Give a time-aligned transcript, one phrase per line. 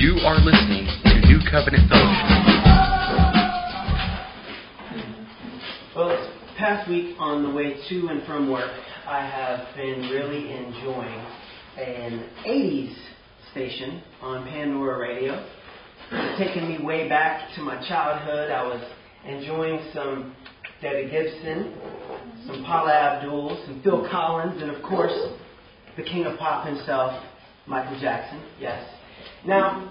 [0.00, 2.30] You are listening to New Covenant Fellowship.
[5.94, 6.26] Well, this
[6.56, 8.72] past week on the way to and from work,
[9.06, 11.26] I have been really enjoying
[11.76, 12.96] an 80s
[13.50, 15.46] station on Pandora Radio.
[16.12, 18.50] It's taken me way back to my childhood.
[18.50, 18.82] I was
[19.26, 20.34] enjoying some
[20.80, 21.74] Debbie Gibson,
[22.46, 25.12] some Paula Abdul, some Phil Collins, and of course,
[25.98, 27.22] the king of pop himself,
[27.66, 28.42] Michael Jackson.
[28.58, 28.82] Yes.
[29.46, 29.88] Now,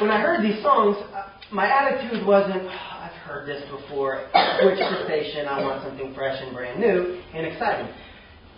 [0.00, 4.28] when I heard these songs, uh, my attitude wasn't, oh, I've heard this before,
[4.60, 7.92] switch the station, I want something fresh and brand new and exciting.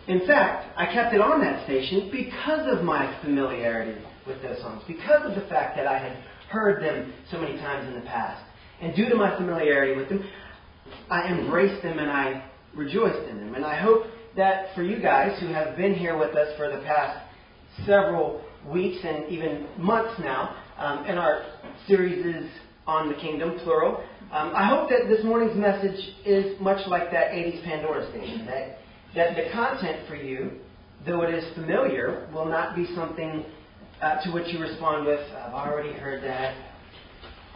[0.07, 4.83] In fact, I kept it on that station because of my familiarity with those songs,
[4.87, 6.17] because of the fact that I had
[6.51, 8.43] heard them so many times in the past.
[8.81, 10.25] And due to my familiarity with them,
[11.11, 13.55] I embraced them and I rejoiced in them.
[13.55, 14.05] And I hope
[14.37, 17.19] that for you guys who have been here with us for the past
[17.87, 18.43] several
[18.73, 21.43] weeks and even months now, um, and our
[21.87, 22.51] series is
[22.87, 24.03] on the kingdom, plural.
[24.33, 28.79] Um, I hope that this morning's message is much like that 80s Pandora station, that,
[29.15, 30.53] that the content for you,
[31.07, 33.45] though it is familiar, will not be something
[34.03, 36.57] uh, to which you respond with, I've already heard that,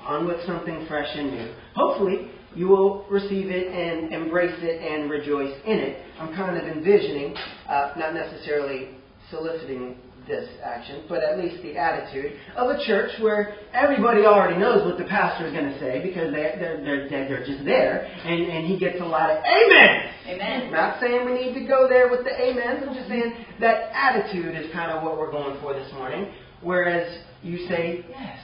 [0.07, 1.55] on with something fresh and new.
[1.75, 6.03] Hopefully, you will receive it and embrace it and rejoice in it.
[6.19, 7.35] I'm kind of envisioning,
[7.69, 8.91] uh, not necessarily
[9.31, 9.97] soliciting
[10.29, 14.99] this action, but at least the attitude of a church where everybody already knows what
[14.99, 18.67] the pastor is going to say because they, they're, they're, they're just there, and, and
[18.67, 20.15] he gets a lot of amens.
[20.29, 20.71] Amen.
[20.71, 24.55] Not saying we need to go there with the amens, I'm just saying that attitude
[24.55, 26.33] is kind of what we're going for this morning,
[26.63, 28.39] whereas you say, yes,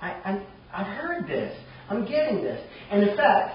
[0.00, 1.56] I, I, I've heard this,
[1.88, 2.60] I'm getting this.
[2.90, 3.54] And in fact,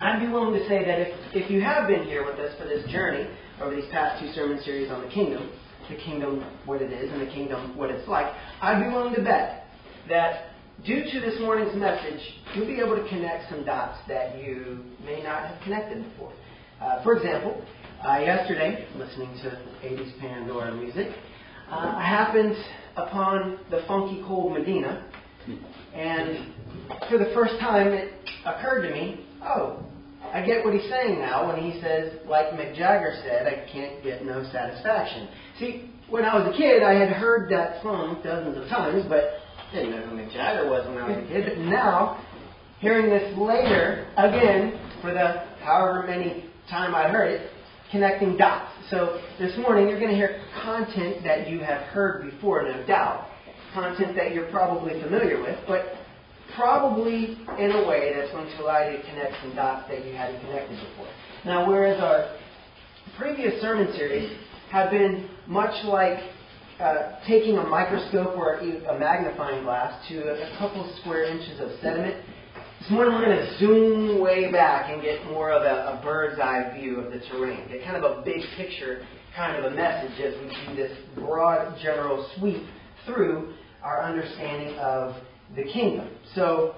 [0.00, 2.64] I'd be willing to say that if, if you have been here with us for
[2.64, 3.26] this journey
[3.62, 5.50] over these past two sermon series on the kingdom,
[5.88, 8.26] the kingdom what it is and the kingdom what it's like,
[8.60, 9.66] I'd be willing to bet
[10.08, 10.50] that
[10.84, 12.20] due to this morning's message,
[12.54, 16.32] you'll be able to connect some dots that you may not have connected before.
[16.80, 17.64] Uh, for example,
[18.06, 21.08] uh, yesterday, listening to 80s Pandora music,
[21.70, 22.56] uh, I happened
[22.96, 25.06] upon the funky cold Medina,
[25.94, 26.52] and
[27.08, 28.12] for the first time it
[28.44, 29.85] occurred to me, oh,
[30.32, 34.02] I get what he's saying now when he says, like Mick Jagger said, I can't
[34.02, 35.28] get no satisfaction.
[35.58, 39.40] See, when I was a kid, I had heard that song dozens of times, but
[39.72, 41.44] didn't know who Mick Jagger was when I was a kid.
[41.46, 42.24] But now,
[42.78, 47.50] hearing this later, again, for the however many time I heard it,
[47.90, 48.70] connecting dots.
[48.90, 53.28] So this morning, you're going to hear content that you have heard before, no doubt.
[53.74, 55.94] Content that you're probably familiar with, but
[56.56, 60.14] probably in a way that's going to allow you to connect some dots that you
[60.14, 61.08] hadn't connected before.
[61.44, 62.36] Now, whereas our
[63.18, 64.30] previous sermon series
[64.70, 66.18] have been much like
[66.80, 72.24] uh, taking a microscope or a magnifying glass to a couple square inches of sediment,
[72.80, 76.38] this morning we're going to zoom way back and get more of a, a bird's
[76.40, 80.18] eye view of the terrain, get kind of a big picture kind of a message
[80.20, 82.62] as we see this broad general sweep
[83.04, 83.52] through
[83.82, 85.14] our understanding of
[85.54, 86.08] the kingdom.
[86.34, 86.74] So,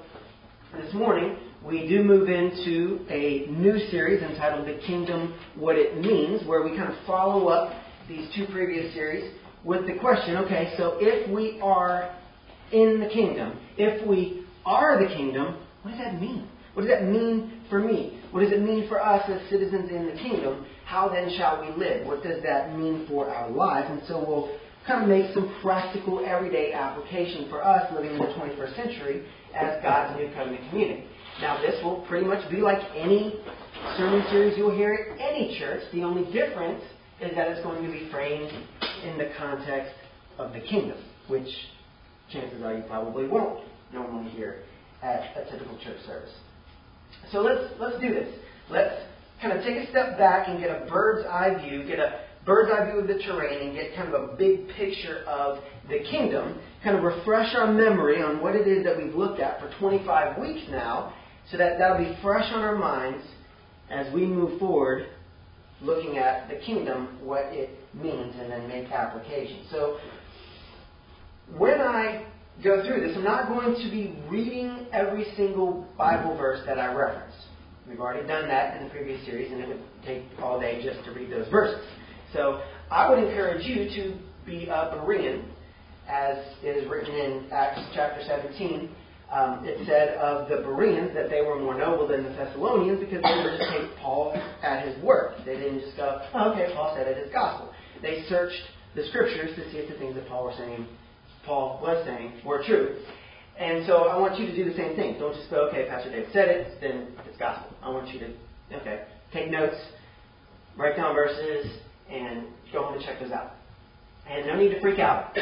[0.77, 6.47] this morning, we do move into a new series entitled The Kingdom What It Means,
[6.47, 7.73] where we kind of follow up
[8.09, 9.33] these two previous series
[9.65, 12.15] with the question okay, so if we are
[12.73, 16.49] in the kingdom, if we are the kingdom, what does that mean?
[16.75, 18.21] What does that mean for me?
[18.31, 20.67] What does it mean for us as citizens in the kingdom?
[20.85, 22.07] How then shall we live?
[22.07, 23.89] What does that mean for our lives?
[23.91, 28.25] And so we'll kind of make some practical, everyday application for us living in the
[28.25, 31.05] 21st century as God's new covenant community.
[31.41, 33.39] Now, this will pretty much be like any
[33.97, 35.83] sermon series you'll hear at any church.
[35.93, 36.83] The only difference
[37.21, 38.51] is that it's going to be framed
[39.05, 39.93] in the context
[40.39, 40.99] of the kingdom,
[41.29, 41.49] which
[42.33, 43.61] chances are you probably won't
[43.93, 44.63] normally hear
[45.03, 46.33] at a typical church service.
[47.31, 48.29] So let's let's do this.
[48.71, 49.03] Let's
[49.41, 52.73] kind of take a step back and get a bird's eye view, get a bird's
[52.73, 55.59] eye view of the terrain and get kind of a big picture of
[55.89, 59.61] the kingdom, kind of refresh our memory on what it is that we've looked at
[59.61, 61.13] for 25 weeks now,
[61.51, 63.23] so that that'll be fresh on our minds
[63.91, 65.07] as we move forward
[65.83, 69.67] looking at the kingdom, what it means, and then make application.
[69.71, 69.99] So
[71.57, 72.27] when I
[72.65, 76.93] go through this, I'm not going to be reading every single Bible verse that I
[76.95, 77.35] reference.
[77.89, 81.05] We've already done that in the previous series, and it would take all day just
[81.05, 81.85] to read those verses.
[82.33, 85.45] So I would encourage you to be a Berean,
[86.09, 88.91] as it is written in Acts chapter 17.
[89.31, 93.23] Um, it said of the Bereans that they were more noble than the Thessalonians because
[93.23, 94.33] they were just take Paul
[94.63, 95.35] at his word.
[95.45, 97.71] They didn't just go, oh, okay, Paul said it, it is gospel.
[98.01, 98.63] They searched
[98.95, 100.87] the scriptures to see if the things that Paul was saying
[101.45, 102.97] Paul was saying were true.
[103.59, 105.19] And so I want you to do the same thing.
[105.19, 107.77] Don't just go, okay, Pastor Dave said it, then it's gospel.
[107.83, 108.33] I want you to,
[108.81, 109.77] okay, take notes,
[110.77, 111.67] write down verses,
[112.11, 113.53] and go home and check those out.
[114.29, 115.35] And no need to freak out.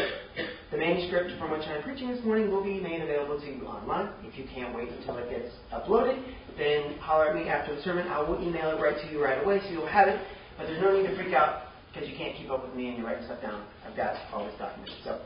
[0.70, 4.10] The manuscript from which I'm preaching this morning will be made available to you online.
[4.22, 6.22] If you can't wait until it gets uploaded,
[6.58, 8.06] then holler at me after the sermon.
[8.08, 10.20] I will email it right to you right away so you'll have it.
[10.56, 12.98] But there's no need to freak out because you can't keep up with me and
[12.98, 13.64] you're writing stuff down.
[13.86, 14.94] I've got all this documented.
[15.04, 15.20] So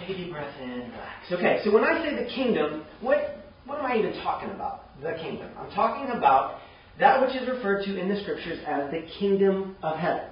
[0.00, 1.32] take a deep breath in, relax.
[1.32, 4.84] Okay, so when I say the kingdom, what what am I even talking about?
[5.02, 5.50] The kingdom.
[5.58, 6.60] I'm talking about
[6.98, 10.24] that which is referred to in the scriptures as the kingdom of heaven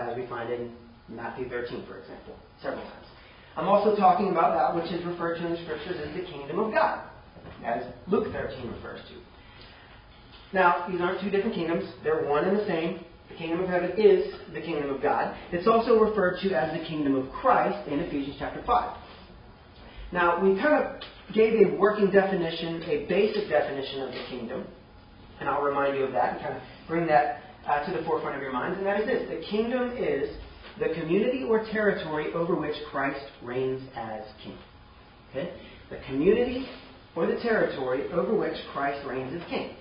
[0.00, 0.72] as we find in
[1.08, 3.06] Matthew 13, for example, several times.
[3.56, 6.58] I'm also talking about that which is referred to in the scriptures as the kingdom
[6.58, 7.04] of God,
[7.64, 9.14] as Luke 13 refers to.
[10.52, 13.04] Now, these aren't two different kingdoms, they're one and the same.
[13.28, 15.36] The kingdom of heaven is the kingdom of God.
[15.52, 18.96] It's also referred to as the kingdom of Christ in Ephesians chapter 5.
[20.12, 21.02] Now, we kind of
[21.32, 24.66] gave a working definition, a basic definition of the kingdom,
[25.40, 28.36] and I'll remind you of that and kind of bring that uh, to the forefront
[28.36, 30.30] of your minds, and that is this the kingdom is
[30.78, 34.58] the community or territory over which Christ reigns as king.
[35.30, 35.52] Okay?
[35.90, 36.66] The community
[37.16, 39.74] or the territory over which Christ reigns as king.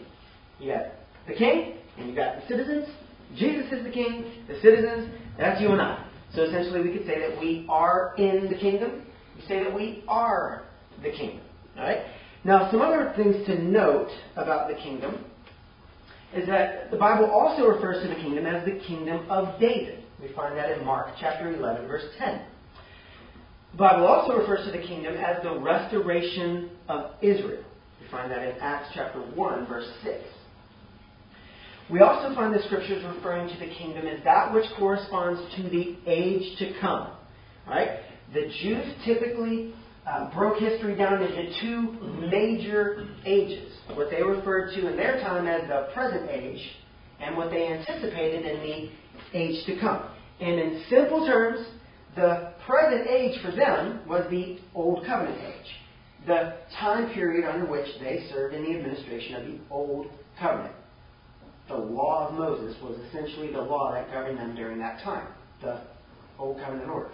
[0.60, 0.86] You got
[1.28, 2.88] the king, and you got the citizens.
[3.38, 6.06] Jesus is the king, the citizens, that's you and I.
[6.34, 9.04] So essentially, we could say that we are in the kingdom.
[9.36, 10.64] We say that we are
[11.02, 11.42] the kingdom.
[11.78, 12.00] All right?
[12.44, 15.26] Now, some other things to note about the kingdom
[16.36, 20.04] is that the Bible also refers to the kingdom as the kingdom of David.
[20.22, 22.42] We find that in Mark chapter 11, verse 10.
[23.72, 27.64] The Bible also refers to the kingdom as the restoration of Israel.
[28.02, 30.16] We find that in Acts chapter 1, verse 6.
[31.90, 35.98] We also find the scriptures referring to the kingdom as that which corresponds to the
[36.06, 37.12] age to come.
[37.68, 38.00] Right?
[38.34, 39.74] The Jews typically
[40.10, 43.72] uh, broke history down into two major ages.
[43.94, 46.62] What they referred to in their time as the present age,
[47.20, 50.04] and what they anticipated in the age to come.
[50.40, 51.66] And in simple terms,
[52.16, 55.68] the present age for them was the Old Covenant age,
[56.26, 60.08] the time period under which they served in the administration of the Old
[60.40, 60.76] Covenant.
[61.68, 65.28] The law of Moses was essentially the law that governed them during that time,
[65.62, 65.82] the
[66.40, 67.12] Old Covenant order.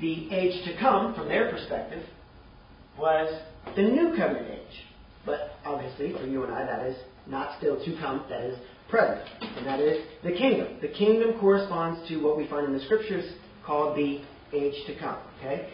[0.00, 2.04] The age to come, from their perspective,
[2.98, 3.40] was
[3.76, 4.84] the new covenant age.
[5.26, 6.96] But obviously, for you and I, that is
[7.26, 8.58] not still to come, that is
[8.88, 9.26] present.
[9.40, 10.78] And that is the kingdom.
[10.80, 13.24] The kingdom corresponds to what we find in the scriptures
[13.64, 14.20] called the
[14.52, 15.18] age to come.
[15.38, 15.68] Okay?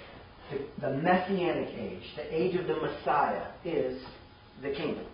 [0.50, 4.02] The, the messianic age, the age of the Messiah, is
[4.62, 5.06] the kingdom.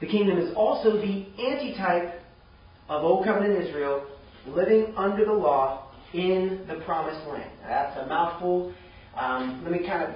[0.00, 2.20] The kingdom is also the antitype
[2.88, 4.06] of Old Covenant Israel
[4.46, 7.50] living under the law in the promised land.
[7.62, 8.72] That's a mouthful.
[9.16, 10.14] Um, let me kind of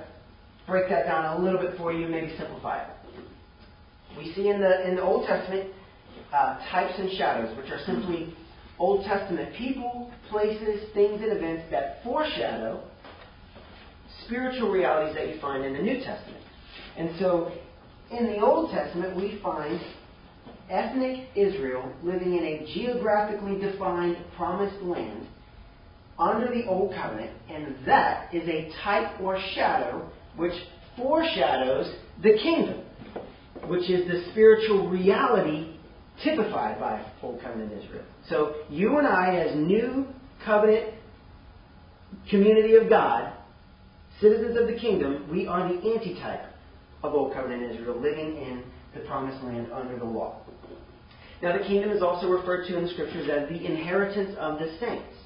[0.70, 2.90] break that down a little bit for you, maybe simplify it.
[4.16, 5.70] We see in the in the Old Testament
[6.32, 8.34] uh, types and shadows, which are simply
[8.78, 12.82] Old Testament people, places, things, and events that foreshadow
[14.24, 16.42] spiritual realities that you find in the New Testament.
[16.96, 17.52] And so,
[18.10, 19.80] in the Old Testament, we find
[20.70, 25.26] ethnic Israel living in a geographically defined promised land
[26.18, 30.54] under the Old Covenant, and that is a type or shadow which
[30.96, 32.82] foreshadows the kingdom,
[33.66, 35.76] which is the spiritual reality
[36.22, 38.04] typified by Old Covenant Israel.
[38.28, 40.06] So you and I, as new
[40.44, 40.94] covenant
[42.28, 43.32] community of God,
[44.20, 46.46] citizens of the kingdom, we are the antitype
[47.02, 50.42] of Old Covenant Israel, living in the promised land under the law.
[51.42, 54.76] Now, the kingdom is also referred to in the scriptures as the inheritance of the
[54.78, 55.16] saints.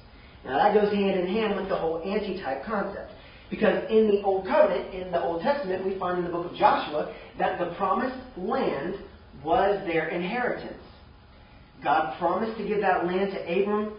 [0.45, 3.11] Now, that goes hand in hand with the whole antitype concept.
[3.55, 6.57] Because in the Old Covenant, in the Old Testament, we find in the book of
[6.57, 8.95] Joshua that the promised land
[9.45, 10.83] was their inheritance.
[11.81, 13.93] God promised to give that land to Abram,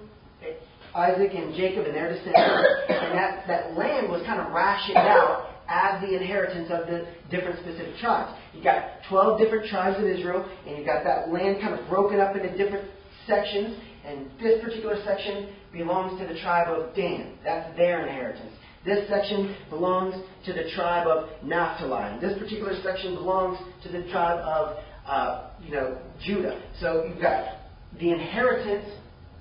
[0.94, 2.68] Isaac, and Jacob and their descendants.
[2.90, 7.58] And that, that land was kind of rationed out as the inheritance of the different
[7.60, 8.36] specific tribes.
[8.52, 12.20] You've got 12 different tribes of Israel, and you've got that land kind of broken
[12.20, 12.90] up into different
[13.26, 13.74] sections.
[14.04, 17.38] And this particular section belongs to the tribe of Dan.
[17.42, 18.52] That's their inheritance.
[18.86, 20.14] This section belongs
[20.44, 22.20] to the tribe of Naphtali.
[22.20, 26.62] This particular section belongs to the tribe of, uh, you know, Judah.
[26.80, 27.56] So you've got
[27.98, 28.86] the inheritance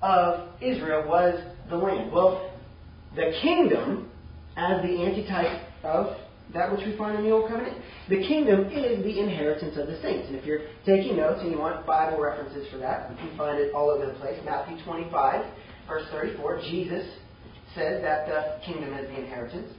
[0.02, 2.10] of Israel was the land.
[2.10, 2.52] Well,
[3.14, 4.10] the kingdom,
[4.56, 6.16] as the antitype of
[6.52, 7.76] that which we find in the Old Covenant,
[8.08, 10.26] the kingdom is the inheritance of the saints.
[10.26, 13.60] And if you're taking notes and you want Bible references for that, you can find
[13.60, 14.40] it all over the place.
[14.44, 15.46] Matthew 25,
[15.86, 17.06] verse 34, Jesus
[17.76, 19.70] said that the kingdom is the inheritance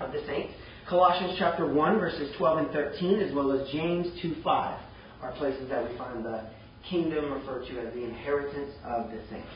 [0.00, 0.54] of the saints.
[0.88, 4.80] Colossians chapter 1, verses 12 and 13, as well as James 2 5,
[5.20, 6.48] are places that we find the
[6.88, 9.48] kingdom referred to as the inheritance of the saints.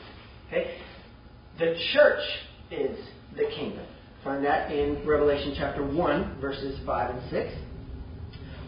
[0.47, 0.77] Okay?
[1.57, 2.21] The church
[2.69, 2.99] is
[3.35, 3.85] the kingdom.
[4.23, 7.53] Find that in Revelation chapter 1, verses 5 and 6.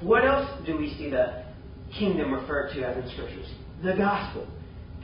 [0.01, 1.43] What else do we see the
[1.97, 3.47] kingdom referred to as in scriptures?
[3.83, 4.47] The gospel.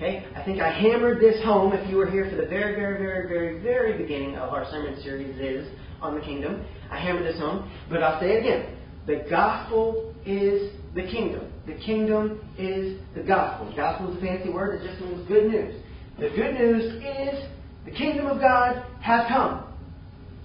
[0.02, 0.26] Okay?
[0.36, 3.28] I think I hammered this home if you were here for the very, very, very,
[3.28, 6.66] very, very beginning of our sermon series is on the kingdom.
[6.90, 8.78] I hammered this home, but I'll say it again.
[9.06, 11.54] The gospel is the kingdom.
[11.68, 13.70] The kingdom is the gospel.
[13.70, 15.76] The gospel is a fancy word it just means good news.
[16.20, 17.46] The good news is
[17.86, 19.72] the kingdom of God has come.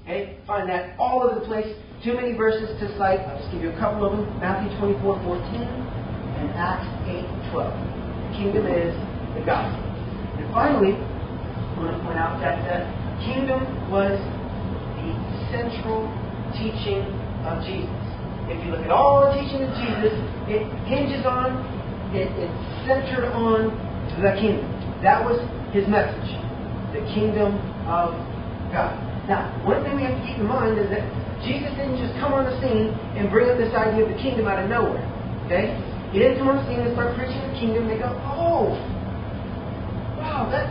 [0.03, 0.37] Okay?
[0.47, 1.75] Find that all over the place.
[2.05, 3.21] Too many verses to cite.
[3.21, 4.39] I'll just give you a couple of them.
[4.39, 7.73] Matthew 24, 14 and Acts 8, 12.
[8.21, 9.06] The kingdom is
[9.37, 9.81] the gospel.
[10.41, 12.81] And finally, I want to point out that the
[13.25, 13.61] kingdom
[13.93, 15.13] was the
[15.53, 16.09] central
[16.57, 17.05] teaching
[17.45, 17.93] of Jesus.
[18.49, 20.15] If you look at all the teaching of Jesus,
[20.49, 21.61] it hinges on,
[22.15, 23.75] it, it's centered on
[24.23, 24.71] the kingdom.
[25.03, 25.37] That was
[25.75, 26.31] his message.
[26.97, 28.17] The kingdom of
[28.73, 28.97] God.
[29.29, 31.03] Now, one thing we have to keep in mind is that
[31.43, 34.47] Jesus didn't just come on the scene and bring up this idea of the kingdom
[34.47, 35.03] out of nowhere.
[35.45, 35.75] Okay?
[36.15, 38.79] He didn't come on the scene and start preaching the kingdom and they go, oh,
[40.37, 40.69] wow, that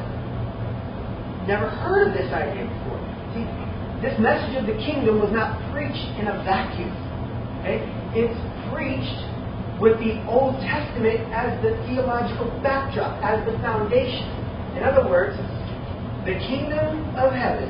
[1.50, 3.02] never heard of this idea before.
[3.34, 3.46] See,
[4.02, 6.94] this message of the kingdom was not preached in a vacuum.
[7.62, 7.82] Okay?
[8.14, 8.38] It's
[8.70, 9.26] preached
[9.82, 14.30] with the Old Testament as the theological backdrop, as the foundation.
[14.78, 15.34] In other words,
[16.30, 17.70] the kingdom of heaven,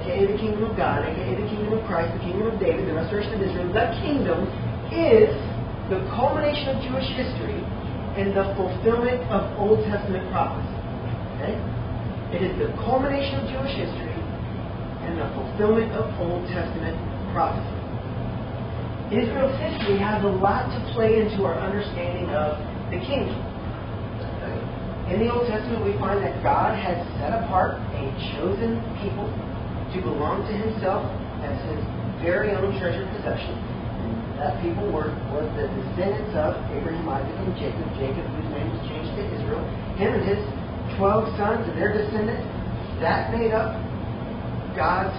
[0.00, 2.96] aka the kingdom of God, aka the kingdom of Christ, the kingdom of David, the
[2.96, 4.48] restoration of Israel, the kingdom
[4.88, 5.32] is
[5.92, 7.60] the culmination of Jewish history
[8.16, 10.75] and the fulfillment of Old Testament prophecy.
[11.36, 11.54] Okay?
[12.36, 14.16] It is the culmination of Jewish history
[15.06, 16.96] and the fulfillment of Old Testament
[17.30, 17.76] prophecy.
[19.14, 22.58] Israel's history has a lot to play into our understanding of
[22.90, 23.38] the kingdom.
[25.06, 29.30] In the Old Testament, we find that God has set apart a chosen people
[29.94, 31.06] to belong to Himself
[31.46, 31.78] as His
[32.18, 33.54] very own treasured possession.
[34.34, 37.86] That people were was the descendants of Abraham, Isaac, and Jacob.
[37.94, 39.62] Jacob, whose name was changed to Israel.
[39.94, 40.42] Him and his
[40.94, 42.46] 12 sons and their descendants,
[43.02, 43.76] that made up
[44.78, 45.16] God's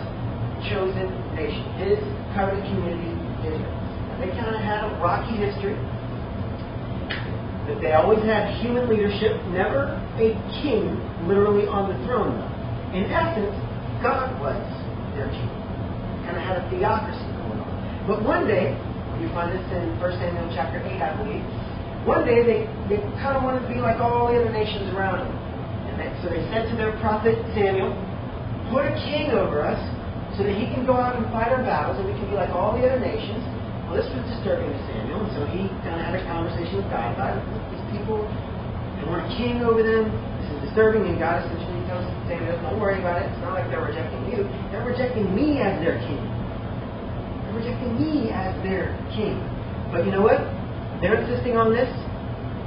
[0.69, 1.99] chosen nation, his
[2.33, 3.13] covenant community,
[3.45, 3.77] Israel.
[4.17, 5.77] They kind of had a rocky history,
[7.69, 10.97] but they always had human leadership, never a king
[11.29, 12.97] literally on the throne, though.
[12.97, 13.53] In essence,
[14.01, 14.57] God was
[15.13, 15.51] their king.
[16.25, 17.69] Kind of had a theocracy going on.
[18.09, 18.73] But one day,
[19.21, 21.45] you find this in 1 Samuel chapter 8, I believe.
[22.05, 22.59] One day they,
[22.89, 25.46] they kind of wanted to be like all the other nations around them.
[26.21, 27.89] So they said to their prophet Samuel,
[28.69, 29.81] Put a king over us
[30.37, 32.53] so that he can go out and fight our battles and we can be like
[32.53, 33.41] all the other nations.
[33.89, 36.91] Well, this was disturbing to Samuel, and so he kind of had a conversation with
[36.91, 37.43] God about it.
[37.71, 38.19] These people,
[38.99, 40.11] they want a king over them.
[40.43, 43.31] This is disturbing, and God essentially tells Samuel, Don't worry about it.
[43.31, 44.43] It's not like they're rejecting you.
[44.69, 46.19] They're rejecting me as their king.
[46.19, 49.39] They're rejecting me as their king.
[49.87, 50.43] But you know what?
[50.99, 51.87] They're insisting on this.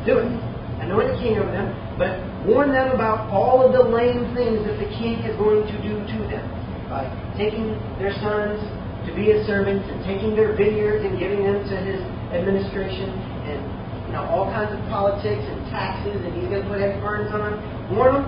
[0.09, 0.50] Do it.
[0.81, 1.69] Anoint a king over them,
[2.01, 2.17] but
[2.49, 6.01] warn them about all of the lame things that the king is going to do
[6.01, 6.45] to them
[6.89, 7.05] by
[7.37, 8.59] taking their sons
[9.07, 12.01] to be his servants and taking their vineyards and giving them to his
[12.33, 13.13] administration
[13.49, 13.61] and
[14.09, 17.31] you know all kinds of politics and taxes and he's going to put heavy burdens
[17.33, 17.57] on them.
[17.93, 18.27] Warn them,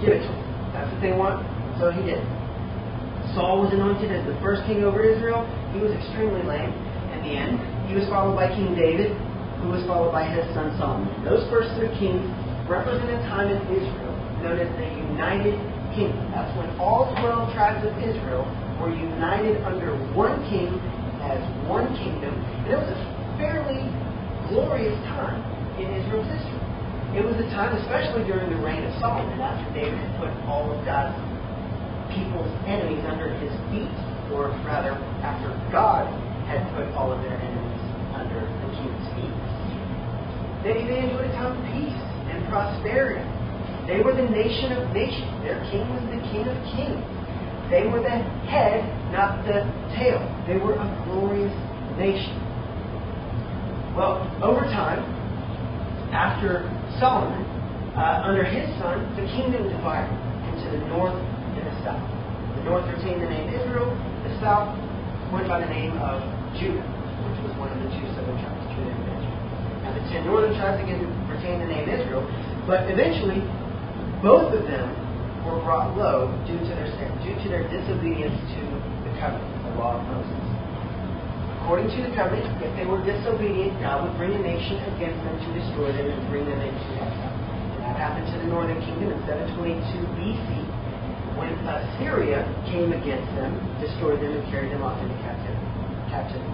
[0.00, 0.48] give it to them.
[0.72, 1.44] That's what they want.
[1.78, 2.20] So he did.
[3.36, 5.44] Saul was anointed as the first king over Israel.
[5.76, 6.72] He was extremely lame.
[7.12, 9.12] In the end, he was followed by King David,
[9.62, 11.10] who was followed by his son Solomon.
[11.24, 12.22] Those first three kings
[12.70, 15.58] represent a time in Israel known as the United
[15.94, 16.22] Kingdom.
[16.30, 18.46] That's when all 12 tribes of Israel
[18.78, 20.78] were united under one king
[21.26, 22.30] as one kingdom.
[22.64, 23.00] And it was a
[23.34, 23.82] fairly
[24.46, 25.42] glorious time
[25.82, 26.62] in Israel's history.
[27.18, 30.70] It was a time, especially during the reign of Solomon, after David had put all
[30.70, 31.16] of God's
[32.12, 33.90] people's enemies under his feet,
[34.30, 34.92] or rather,
[35.24, 36.06] after God
[36.46, 39.37] had put all of their enemies under the king's feet.
[40.68, 41.96] They, enjoyed a time of peace
[42.28, 43.24] and prosperity.
[43.88, 45.32] They were the nation of nations.
[45.40, 47.00] Their king was the king of kings.
[47.72, 48.20] They were the
[48.52, 49.64] head, not the
[49.96, 50.20] tail.
[50.44, 51.56] They were a glorious
[51.96, 52.36] nation.
[53.96, 55.00] Well, over time,
[56.12, 56.68] after
[57.00, 57.48] Solomon,
[57.96, 60.12] uh, under his son, the kingdom divided
[60.52, 62.04] into the north and the south.
[62.60, 63.88] The north retained the name Israel.
[64.20, 64.76] The south
[65.32, 66.20] went by the name of
[66.60, 66.84] Judah,
[67.24, 68.57] which was one of the two southern tribes.
[70.08, 72.24] Ten northern tribes again retained the name Israel,
[72.66, 73.44] but eventually,
[74.24, 74.88] both of them
[75.44, 78.62] were brought low due to their sin, due to their disobedience to
[79.04, 80.40] the covenant, the law of Moses.
[81.60, 85.36] According to the covenant, if they were disobedient, God would bring a nation against them
[85.36, 87.36] to destroy them and bring them into exile.
[87.76, 89.84] And that happened to the northern kingdom in 722
[90.16, 90.48] BC
[91.36, 96.50] when uh, Assyria came against them, destroyed them, and carried them off into captivity.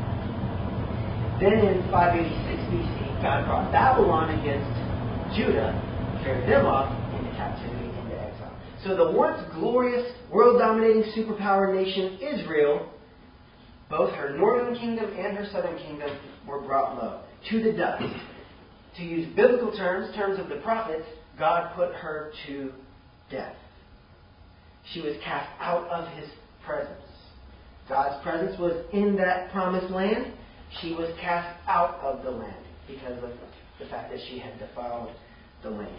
[1.41, 4.69] Then in 586 BC, God brought Babylon against
[5.35, 5.73] Judah,
[6.23, 8.53] carried them off into captivity, into exile.
[8.85, 12.87] So the once glorious, world dominating superpower nation Israel
[13.89, 16.11] both her northern kingdom and her southern kingdom
[16.47, 18.05] were brought low, to the dust.
[18.99, 21.07] To use biblical terms, terms of the prophets,
[21.39, 22.73] God put her to
[23.31, 23.57] death.
[24.93, 26.29] She was cast out of his
[26.67, 27.01] presence.
[27.89, 30.35] God's presence was in that promised land.
[30.83, 33.31] She was cast out of the land because of
[33.79, 35.11] the fact that she had defiled
[35.63, 35.99] the land.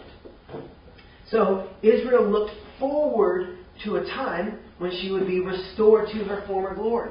[1.30, 6.74] So Israel looked forward to a time when she would be restored to her former
[6.74, 7.10] glory.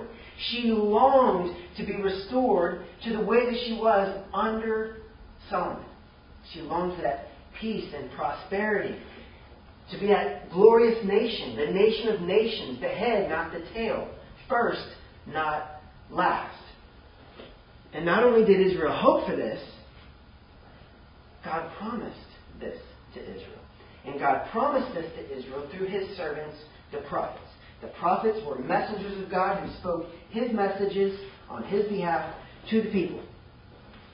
[0.51, 4.97] She longed to be restored to the way that she was under
[5.49, 5.85] Solomon.
[6.53, 7.27] She longed for that
[7.59, 8.97] peace and prosperity,
[9.91, 14.09] to be that glorious nation, the nation of nations, the head, not the tail,
[14.49, 14.85] first,
[15.27, 16.64] not last.
[17.95, 19.59] And not only did Israel hope for this,
[21.45, 22.17] God promised
[22.59, 22.77] this
[23.13, 23.61] to Israel.
[24.05, 26.57] And God promised this to Israel through his servants,
[26.91, 27.45] the prophets.
[27.81, 31.17] The prophets were messengers of God who spoke his messages
[31.49, 32.35] on his behalf
[32.69, 33.23] to the people.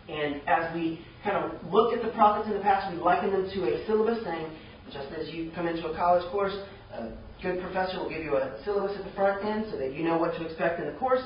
[0.07, 3.50] And as we kind of looked at the prophets in the past, we likened them
[3.51, 4.47] to a syllabus saying,
[4.93, 6.53] just as you come into a college course,
[6.93, 7.09] a
[7.41, 10.17] good professor will give you a syllabus at the front end so that you know
[10.17, 11.23] what to expect in the course.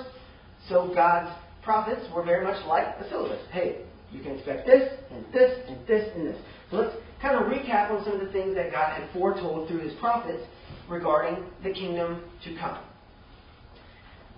[0.70, 1.36] So God's
[1.66, 3.42] prophets were very much like a syllabus.
[3.52, 3.82] Hey,
[4.12, 6.38] you can expect this, and this, and this, and this.
[6.72, 9.80] So let's kind of recap on some of the things that God had foretold through
[9.80, 10.44] his prophets
[10.88, 12.78] regarding the kingdom to come.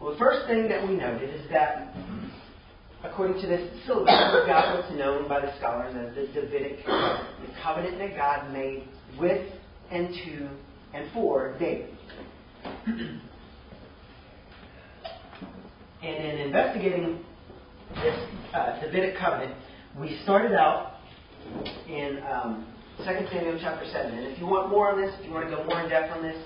[0.01, 1.93] Well, the first thing that we noted is that,
[3.04, 4.08] according to this syllabus,
[4.47, 8.88] got what's known by the scholars as the Davidic covenant, the covenant that God made
[9.19, 9.51] with
[9.91, 10.49] and to
[10.93, 11.89] and for David.
[16.04, 17.25] and in investigating
[17.95, 18.19] this
[18.54, 19.56] uh, Davidic covenant,
[20.00, 20.97] we started out
[21.88, 22.67] in um,
[23.00, 24.12] 2 Samuel chapter 7.
[24.12, 26.12] And if you want more on this, if you want to go more in depth
[26.12, 26.38] on this,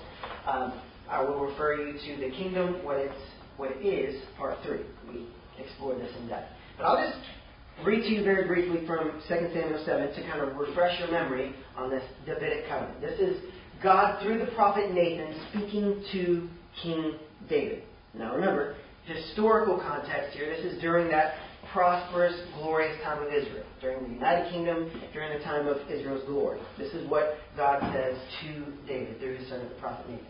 [0.46, 3.14] um, I will refer you to the kingdom, what it's
[3.56, 4.80] what it is, part 3.
[5.08, 5.28] We
[5.58, 6.50] explored this in depth.
[6.78, 7.18] But I'll just
[7.84, 11.54] read to you very briefly from 2 Samuel 7 to kind of refresh your memory
[11.76, 13.00] on this Davidic covenant.
[13.00, 13.42] This is
[13.82, 16.48] God, through the prophet Nathan, speaking to
[16.82, 17.82] King David.
[18.14, 20.54] Now remember, historical context here.
[20.54, 21.34] This is during that
[21.72, 26.60] prosperous, glorious time of Israel, during the United Kingdom, during the time of Israel's glory.
[26.78, 30.26] This is what God says to David through his son, the prophet Nathan.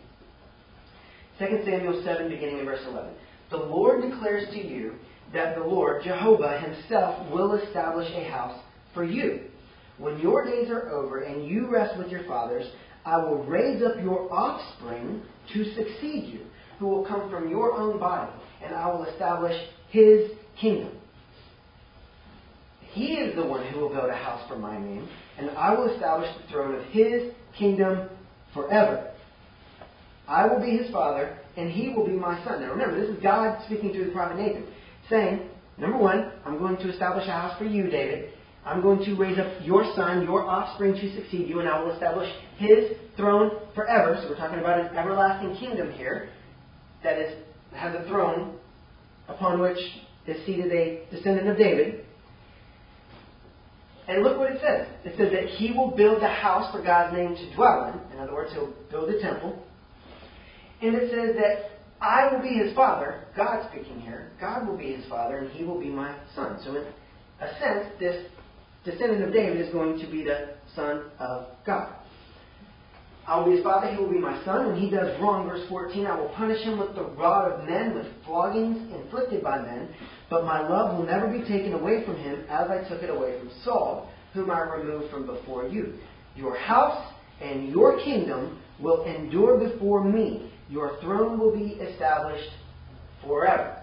[1.39, 3.13] 2 Samuel 7, beginning in verse 11.
[3.51, 4.95] The Lord declares to you
[5.33, 8.59] that the Lord, Jehovah himself, will establish a house
[8.95, 9.41] for you.
[9.99, 12.67] When your days are over and you rest with your fathers,
[13.05, 16.47] I will raise up your offspring to succeed you,
[16.79, 18.31] who will come from your own body,
[18.65, 19.57] and I will establish
[19.91, 20.93] his kingdom.
[22.93, 25.89] He is the one who will build a house for my name, and I will
[25.95, 28.09] establish the throne of his kingdom
[28.53, 29.11] forever.
[30.29, 32.61] I will be his father, and he will be my son.
[32.61, 34.67] Now remember, this is God speaking through the prophet Nathan,
[35.09, 35.49] saying,
[35.79, 38.33] number one, I'm going to establish a house for you, David.
[38.65, 41.93] I'm going to raise up your son, your offspring to succeed you, and I will
[41.93, 44.19] establish his throne forever.
[44.23, 46.29] So we're talking about an everlasting kingdom here
[47.03, 47.43] that is
[47.75, 48.57] has a throne
[49.29, 49.79] upon which
[50.27, 52.05] is seated a descendant of David.
[54.09, 54.89] And look what it says.
[55.05, 58.15] It says that he will build a house for God's name to dwell in.
[58.17, 59.65] In other words, he'll build a temple.
[60.81, 63.25] And it says that I will be his father.
[63.37, 64.33] God speaking here.
[64.41, 66.59] God will be his father, and he will be my son.
[66.65, 66.85] So, in
[67.41, 68.27] a sense, this
[68.85, 71.95] descendant of David is going to be the son of God.
[73.27, 74.67] I will be his father, he will be my son.
[74.67, 77.95] When he does wrong, verse 14, I will punish him with the rod of men,
[77.95, 79.95] with floggings inflicted by men.
[80.29, 83.39] But my love will never be taken away from him, as I took it away
[83.39, 85.95] from Saul, whom I removed from before you.
[86.35, 90.53] Your house and your kingdom will endure before me.
[90.69, 92.51] Your throne will be established
[93.25, 93.83] forever.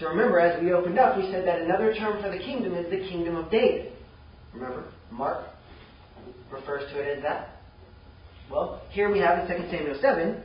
[0.00, 2.90] So remember, as we opened up, we said that another term for the kingdom is
[2.90, 3.92] the kingdom of David.
[4.52, 5.46] Remember, Mark
[6.50, 7.59] refers to it as that.
[8.50, 10.42] Well, here we have in 2 Samuel 7,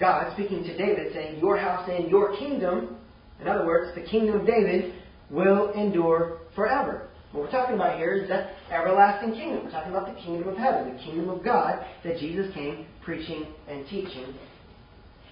[0.00, 2.96] God speaking to David saying, Your house and your kingdom,
[3.40, 4.94] in other words, the kingdom of David,
[5.30, 7.08] will endure forever.
[7.32, 9.64] What we're talking about here is that everlasting kingdom.
[9.64, 13.46] We're talking about the kingdom of heaven, the kingdom of God that Jesus came preaching
[13.68, 14.34] and teaching.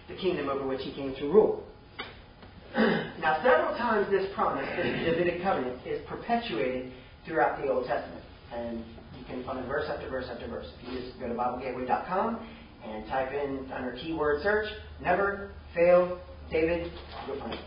[0.09, 1.65] the kingdom over which he came to rule.
[2.77, 6.93] now, several times this promise, this Davidic covenant, is perpetuated
[7.27, 8.25] throughout the Old Testament.
[8.53, 8.85] And
[9.31, 10.67] can find verse after verse after verse.
[10.83, 12.47] If you just go to BibleGateway.com
[12.85, 14.67] and type in under keyword search,
[15.01, 16.91] never fail David,
[17.27, 17.61] you'll find it.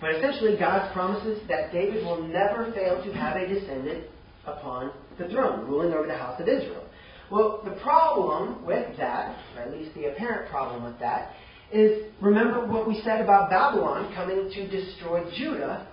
[0.00, 4.04] But essentially, God promises that David will never fail to have a descendant
[4.46, 6.84] upon the throne, ruling over the house of Israel.
[7.30, 11.32] Well, the problem with that, or at least the apparent problem with that,
[11.72, 15.88] is remember what we said about Babylon coming to destroy Judah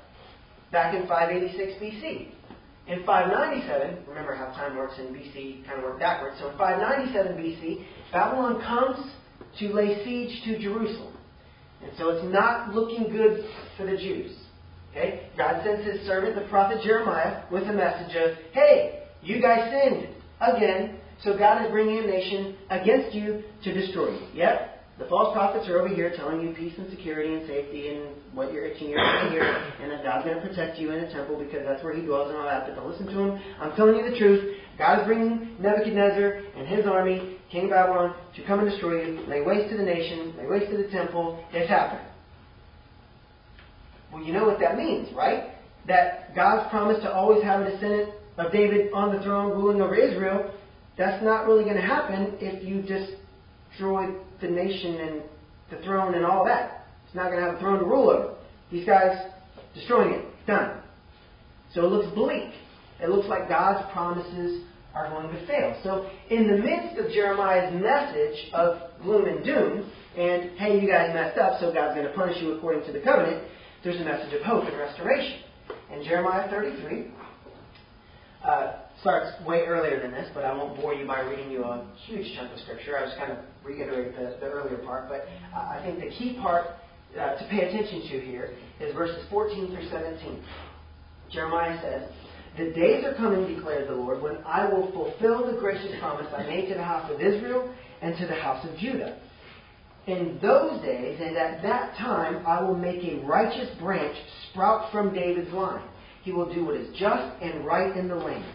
[0.71, 2.27] back in 586 BC.
[2.87, 6.35] In 597, remember how time works in BC, kind of work backwards.
[6.39, 9.11] So in 597 BC, Babylon comes
[9.59, 11.15] to lay siege to Jerusalem.
[11.81, 13.45] And so it's not looking good
[13.77, 14.35] for the Jews.
[14.91, 15.29] Okay?
[15.37, 20.09] God sends his servant, the prophet Jeremiah, with a message of, hey, you guys sinned
[20.41, 24.27] again, so God is bringing a nation against you to destroy you.
[24.33, 28.09] Yep, the false prophets are over here telling you peace and security and safety and
[28.33, 29.43] what you're itching ears to hear,
[29.81, 32.29] and that God's going to protect you in the temple because that's where He dwells
[32.29, 32.67] and all that.
[32.67, 33.41] But don't listen to them.
[33.59, 34.55] I'm telling you the truth.
[34.77, 39.19] God is bringing Nebuchadnezzar and his army, King of Babylon, to come and destroy you,
[39.27, 41.43] lay waste to the nation, lay waste to the temple.
[41.51, 42.05] It's happening.
[44.11, 45.55] Well, you know what that means, right?
[45.87, 49.95] That God's promise to always have a descendant of David on the throne ruling over
[49.95, 50.51] Israel,
[50.97, 53.13] that's not really going to happen if you just
[53.73, 55.21] destroy the nation and
[55.69, 56.85] the throne and all that.
[57.05, 58.35] It's not going to have a throne to rule over.
[58.71, 59.17] These guys
[59.73, 60.25] destroying it.
[60.45, 60.81] Done.
[61.73, 62.51] So it looks bleak.
[63.01, 65.79] It looks like God's promises are going to fail.
[65.83, 71.13] So in the midst of Jeremiah's message of gloom and doom, and hey, you guys
[71.13, 73.43] messed up, so God's going to punish you according to the covenant,
[73.83, 75.39] there's a message of hope and restoration.
[75.91, 77.07] In Jeremiah 33,
[78.43, 81.85] uh, starts way earlier than this, but I won't bore you by reading you a
[82.07, 82.97] huge chunk of scripture.
[82.97, 85.09] I just kind of reiterate the, the earlier part.
[85.09, 86.67] But I think the key part
[87.19, 90.43] uh, to pay attention to here is verses 14 through 17.
[91.31, 92.09] Jeremiah says,
[92.57, 96.43] The days are coming, declares the Lord, when I will fulfill the gracious promise I
[96.43, 99.19] made to the house of Israel and to the house of Judah.
[100.07, 104.15] In those days and at that time, I will make a righteous branch
[104.49, 105.83] sprout from David's line.
[106.23, 108.45] He will do what is just and right in the land.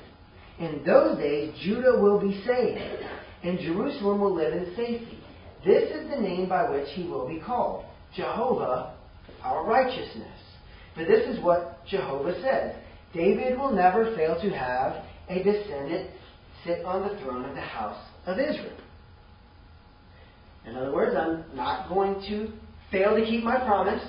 [0.60, 3.04] In those days, Judah will be saved,
[3.44, 5.18] and Jerusalem will live in safety.
[5.64, 7.84] This is the name by which he will be called
[8.16, 8.94] Jehovah,
[9.42, 10.38] our righteousness.
[10.94, 12.74] For this is what Jehovah says
[13.14, 16.10] David will never fail to have a descendant
[16.64, 18.76] sit on the throne of the house of Israel.
[20.66, 22.52] In other words, I'm not going to
[22.90, 24.02] fail to keep my promise.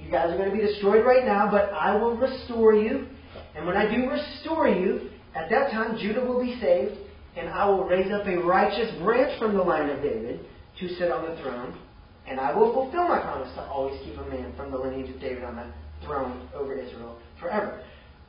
[0.00, 3.06] You guys are going to be destroyed right now, but I will restore you.
[3.54, 6.96] And when I do restore you, at that time, Judah will be saved,
[7.36, 10.40] and I will raise up a righteous branch from the line of David
[10.80, 11.78] to sit on the throne,
[12.26, 15.20] and I will fulfill my promise to always keep a man from the lineage of
[15.20, 15.66] David on the
[16.04, 17.82] throne over Israel forever.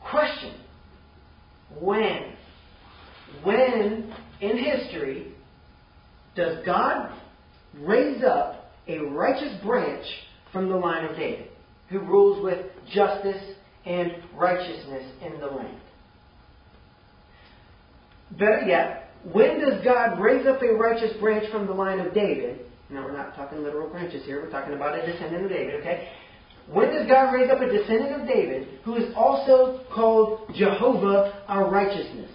[0.09, 0.55] Question
[1.79, 2.33] When?
[3.43, 5.33] When in history
[6.35, 7.11] does God
[7.79, 10.05] raise up a righteous branch
[10.51, 11.49] from the line of David
[11.89, 13.41] who rules with justice
[13.85, 15.79] and righteousness in the land?
[18.37, 22.59] Better yet, when does God raise up a righteous branch from the line of David?
[22.89, 24.41] Now, we're not talking literal branches here.
[24.41, 26.09] We're talking about a descendant of David, okay?
[26.71, 31.69] When does God raise up a descendant of David who is also called Jehovah our
[31.69, 32.29] righteousness?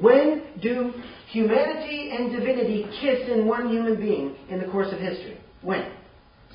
[0.00, 0.92] When do
[1.30, 5.38] humanity and divinity kiss in one human being in the course of history?
[5.62, 5.86] When?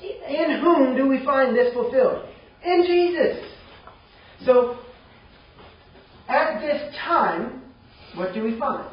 [0.00, 2.28] In whom do we find this fulfilled?
[2.64, 3.44] In Jesus.
[4.44, 4.78] So,
[6.28, 7.57] at this time,
[8.14, 8.90] what do we find?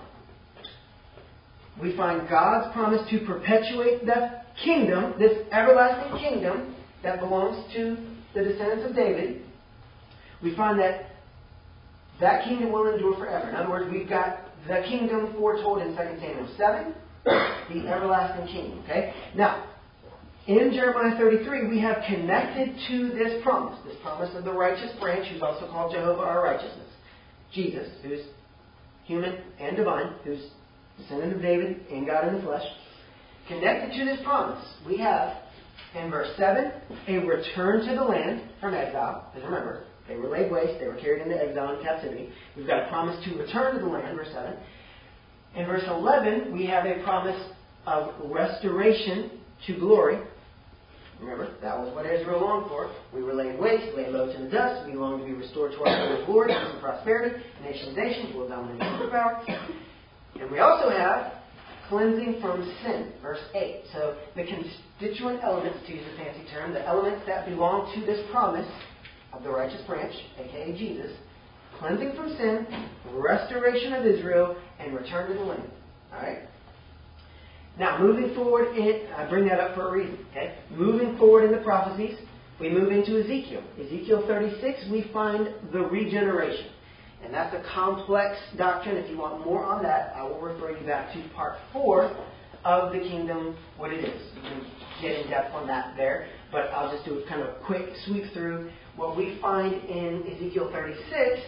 [1.82, 7.97] We find God's promise to perpetuate the kingdom, this everlasting kingdom that belongs to
[8.34, 9.41] the descendants of David.
[10.41, 11.12] We find that
[12.21, 13.49] that kingdom will endure forever.
[13.49, 18.80] In other words, we've got the kingdom foretold in 2 Samuel 7, the everlasting kingdom.
[18.84, 19.13] Okay?
[19.36, 19.65] Now,
[20.47, 25.28] in Jeremiah 33, we have connected to this promise, this promise of the righteous branch,
[25.32, 26.88] who's also called Jehovah our righteousness.
[27.51, 28.21] Jesus, who's
[29.06, 30.50] human and divine, who's
[30.98, 32.65] descendant of David and God in the flesh,
[33.48, 35.38] connected to this promise, we have
[35.96, 36.72] in verse 7
[37.08, 39.30] a return to the land from exile.
[39.34, 42.30] Because remember, they were laid waste, they were carried into exile and captivity.
[42.56, 44.54] We've got a promise to return to the land, verse 7.
[45.56, 47.41] In verse 11, we have a promise
[47.88, 49.32] of restoration
[49.68, 50.20] to glory.
[51.19, 52.91] Remember, that was what Israel longed for.
[53.13, 54.86] We were laid waste, laid low to the dust.
[54.86, 57.41] We longed to be restored to our full glory, and prosperity.
[57.63, 59.43] Nation nations will dominate the superpower.
[60.39, 61.34] And we also have
[61.89, 63.84] cleansing from sin, verse 8.
[63.93, 68.19] So the constituent elements, to use a fancy term, the elements that belong to this
[68.32, 68.67] promise
[69.34, 71.12] of the righteous branch, aka Jesus,
[71.80, 72.67] cleansing from sin,
[73.13, 75.69] restoration of Israel, and return to the land.
[76.13, 76.39] Alright?
[77.78, 80.26] Now, moving forward, in, I bring that up for a reason.
[80.32, 80.56] Okay?
[80.72, 82.18] Moving forward in the prophecies,
[82.60, 83.64] we move into Ezekiel.
[83.80, 86.68] Ezekiel 36, we find the regeneration.
[87.24, 88.96] And that's a complex doctrine.
[88.98, 92.16] If you want more on that, I will refer you back to part 4
[92.64, 94.22] of the kingdom, what it is.
[94.36, 94.66] You can
[95.02, 96.28] get in depth on that there.
[96.52, 100.70] But I'll just do a kind of quick sweep through what we find in Ezekiel
[100.72, 101.42] 36,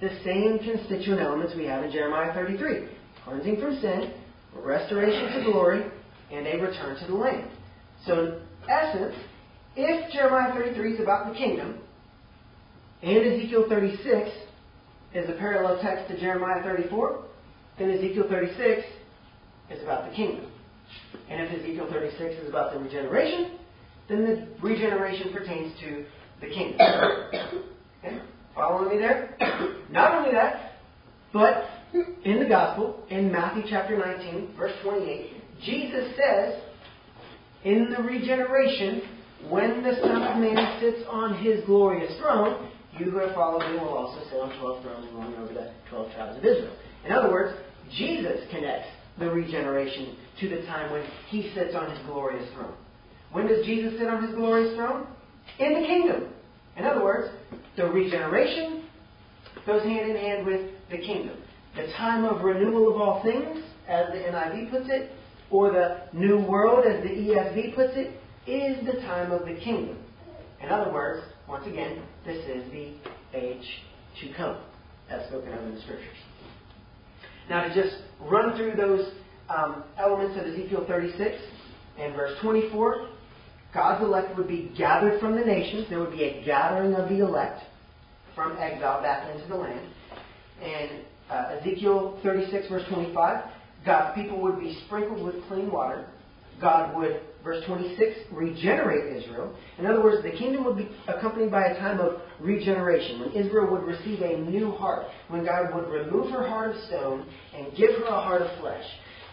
[0.00, 2.88] the same constituent elements we have in Jeremiah 33
[3.24, 4.12] cleansing from sin,
[4.62, 5.84] restoration to glory,
[6.32, 7.50] and a return to the land.
[8.06, 9.14] So, in essence,
[9.76, 11.78] if Jeremiah 33 is about the kingdom,
[13.02, 14.30] and Ezekiel 36
[15.14, 17.24] is a parallel text to Jeremiah 34,
[17.78, 18.86] then Ezekiel 36
[19.70, 20.50] is about the kingdom.
[21.28, 23.58] And if Ezekiel 36 is about the regeneration,
[24.08, 26.04] then the regeneration pertains to
[26.40, 26.80] the kingdom.
[28.04, 28.20] Okay?
[28.54, 29.34] Following me there?
[29.90, 30.72] Not only that,
[31.32, 31.64] but
[32.24, 35.30] in the gospel, in Matthew chapter 19, verse 28,
[35.64, 36.60] Jesus says,
[37.64, 39.02] in the regeneration,
[39.48, 43.78] when the Son of Man sits on his glorious throne, you who have followed me
[43.78, 46.76] will also sit on 12 thrones ruling over the 12 tribes of Israel.
[47.04, 47.58] In other words,
[47.96, 52.74] Jesus connects the regeneration to the time when he sits on his glorious throne.
[53.32, 55.06] When does Jesus sit on his glorious throne?
[55.58, 56.28] In the kingdom.
[56.76, 57.32] In other words,
[57.76, 58.84] the regeneration
[59.66, 61.36] goes hand in hand with the kingdom.
[61.76, 65.10] The time of renewal of all things, as the NIV puts it,
[65.50, 69.98] or the new world, as the ESV puts it, is the time of the kingdom.
[70.62, 72.94] In other words, once again, this is the
[73.36, 73.66] age
[74.20, 74.58] to come,
[75.10, 76.16] as spoken of in the scriptures.
[77.50, 79.12] Now, to just run through those
[79.50, 81.36] um, elements of Ezekiel 36
[81.98, 83.08] and verse 24,
[83.74, 85.86] God's elect would be gathered from the nations.
[85.90, 87.60] There would be a gathering of the elect
[88.34, 89.86] from exile back into the land.
[90.62, 91.02] And
[91.34, 93.44] uh, Ezekiel 36, verse 25,
[93.84, 96.06] God's people would be sprinkled with clean water.
[96.60, 99.54] God would, verse 26, regenerate Israel.
[99.78, 103.70] In other words, the kingdom would be accompanied by a time of regeneration, when Israel
[103.72, 107.90] would receive a new heart, when God would remove her heart of stone and give
[107.98, 108.84] her a heart of flesh,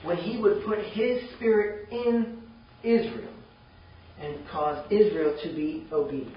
[0.03, 2.41] when He would put His Spirit in
[2.83, 3.33] Israel
[4.19, 6.35] and cause Israel to be obedient.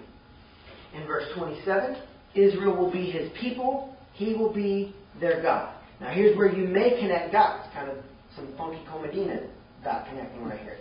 [0.95, 1.97] In verse 27,
[2.35, 5.75] Israel will be His people, He will be their God.
[6.01, 7.99] Now, here's where you may connect dots, kind of
[8.37, 9.41] some funky cold Medina
[9.85, 10.79] dot connecting right here.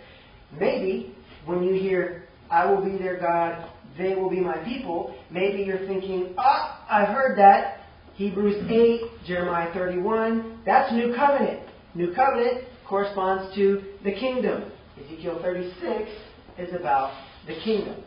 [0.58, 1.14] Maybe
[1.46, 5.86] when you hear, I will be their God, they will be my people, maybe you're
[5.86, 7.80] thinking, ah, I've heard that.
[8.14, 11.60] Hebrews 8, Jeremiah 31, that's New Covenant.
[11.94, 14.70] New Covenant corresponds to the kingdom.
[15.04, 16.10] Ezekiel 36
[16.58, 17.12] is about
[17.46, 18.02] the kingdom.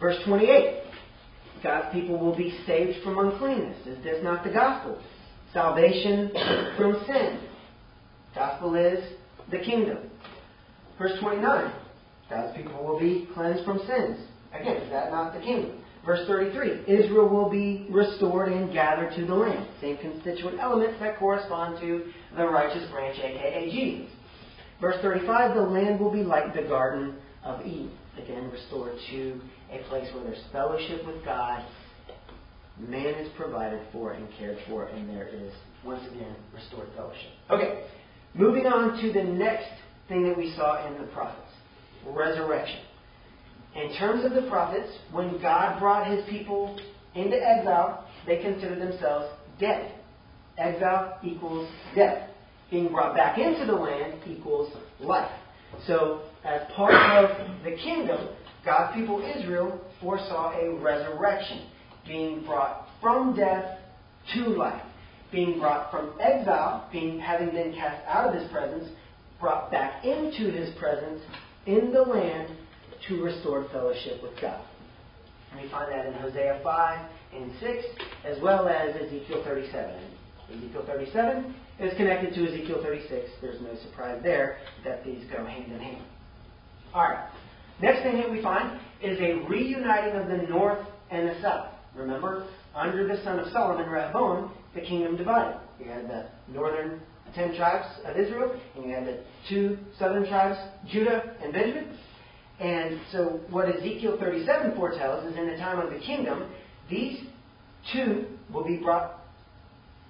[0.00, 0.82] Verse 28,
[1.62, 3.86] God's people will be saved from uncleanness.
[3.86, 5.00] Is this not the gospel?
[5.52, 6.30] Salvation
[6.76, 7.40] from sin.
[8.34, 9.04] Gospel is
[9.50, 9.98] the kingdom.
[10.98, 11.72] Verse 29.
[12.30, 14.18] God's people will be cleansed from sins.
[14.54, 15.78] Again, is that not the kingdom?
[16.06, 16.84] Verse 33.
[16.86, 19.68] Israel will be restored and gathered to the land.
[19.80, 24.10] Same constituent elements that correspond to the righteous branch, aka Jesus.
[24.80, 25.54] Verse 35.
[25.54, 27.92] The land will be like the Garden of Eden.
[28.16, 31.64] Again, restored to a place where there's fellowship with God
[32.78, 35.52] man is provided for and cared for, and there is,
[35.84, 37.30] once again, restored fellowship.
[37.50, 37.84] Okay,
[38.34, 39.68] moving on to the next
[40.08, 41.52] thing that we saw in the prophets
[42.06, 42.80] resurrection.
[43.74, 46.78] In terms of the prophets, when God brought his people
[47.14, 49.92] into exile, they considered themselves dead.
[50.58, 52.28] Exile equals death.
[52.70, 55.30] Being brought back into the land equals life.
[55.86, 58.28] So, as part of the kingdom,
[58.64, 61.66] God's people Israel foresaw a resurrection
[62.06, 63.78] being brought from death
[64.34, 64.82] to life,
[65.30, 68.88] being brought from exile, being having been cast out of his presence,
[69.40, 71.20] brought back into his presence
[71.66, 72.56] in the land
[73.08, 74.64] to restore fellowship with God.
[75.50, 77.84] And we find that in Hosea 5 and 6,
[78.24, 79.94] as well as Ezekiel 37.
[80.56, 83.30] Ezekiel 37 is connected to Ezekiel 36.
[83.40, 86.04] There's no surprise there that these go hand in hand.
[86.94, 87.28] All right.
[87.80, 91.68] Next thing that we find is a reuniting of the north and the south.
[91.94, 95.58] Remember, under the son of Solomon, Rehoboam, the kingdom divided.
[95.78, 97.00] You had the northern
[97.34, 100.58] ten tribes of Israel, and you had the two southern tribes,
[100.90, 101.96] Judah and Benjamin.
[102.60, 106.50] And so, what Ezekiel 37 foretells is in the time of the kingdom,
[106.88, 107.20] these
[107.92, 109.20] two will be brought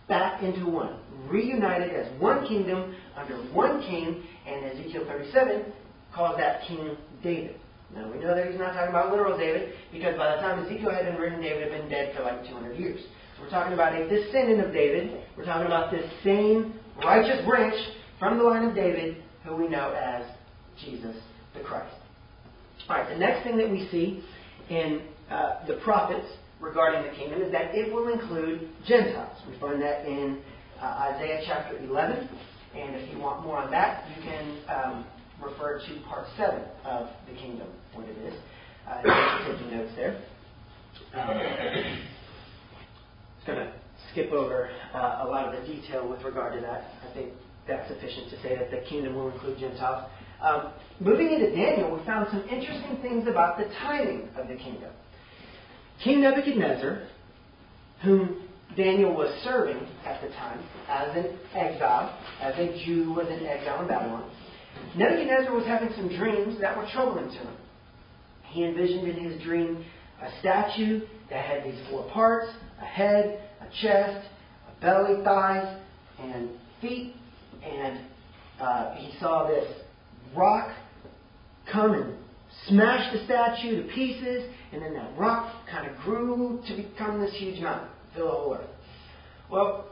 [0.08, 5.72] back into one, reunited as one kingdom under one king, and Ezekiel 37
[6.14, 7.56] calls that King David.
[7.94, 10.90] Now we know that he's not talking about literal David, because by the time Ezekiel
[10.90, 13.00] had been written, David had been dead for like 200 years.
[13.36, 15.22] So we're talking about a descendant of David.
[15.36, 16.74] We're talking about this same
[17.04, 17.74] righteous branch
[18.18, 20.24] from the line of David, who we know as
[20.84, 21.16] Jesus
[21.54, 21.94] the Christ.
[22.88, 24.22] All right, the next thing that we see
[24.70, 26.26] in uh, the prophets
[26.60, 29.36] regarding the kingdom is that it will include Gentiles.
[29.48, 30.40] We find that in
[30.80, 32.28] uh, Isaiah chapter 11.
[32.74, 35.06] And if you want more on that, you can um,
[35.42, 38.34] refer to part 7 of the kingdom, what it is.
[38.88, 39.02] Uh,
[39.46, 40.22] taking notes there.
[41.14, 41.38] Um,
[43.36, 43.72] just going to
[44.10, 46.90] skip over uh, a lot of the detail with regard to that.
[47.08, 47.32] I think
[47.68, 50.10] that's sufficient to say that the kingdom will include Gentiles.
[50.40, 54.90] Um, moving into Daniel, we found some interesting things about the timing of the kingdom.
[56.02, 57.06] King Nebuchadnezzar,
[58.02, 63.46] whom Daniel was serving at the time as an exile, as a Jew was in
[63.46, 64.28] exile in Babylon,
[64.96, 67.56] Nebuchadnezzar was having some dreams that were troubling to him.
[68.52, 69.84] He envisioned in his dream
[70.22, 72.48] a statue that had these four parts
[72.80, 74.26] a head, a chest,
[74.68, 75.78] a belly, thighs,
[76.20, 77.14] and feet.
[77.64, 78.00] And
[78.60, 79.64] uh, he saw this
[80.36, 80.70] rock
[81.72, 82.14] come and
[82.68, 87.34] smash the statue to pieces, and then that rock kind of grew to become this
[87.38, 88.68] huge mountain, fill the whole earth.
[89.50, 89.86] Well,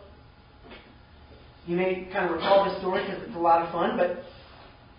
[1.67, 4.23] you may kind of recall this story because it's a lot of fun, but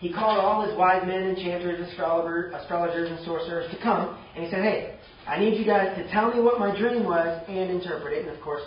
[0.02, 4.64] he called all his wise men, enchanters, astrologers, and sorcerers to come, and he said,
[4.64, 4.96] "Hey,
[5.28, 8.36] I need you guys to tell me what my dream was and interpret it." And
[8.36, 8.64] of course,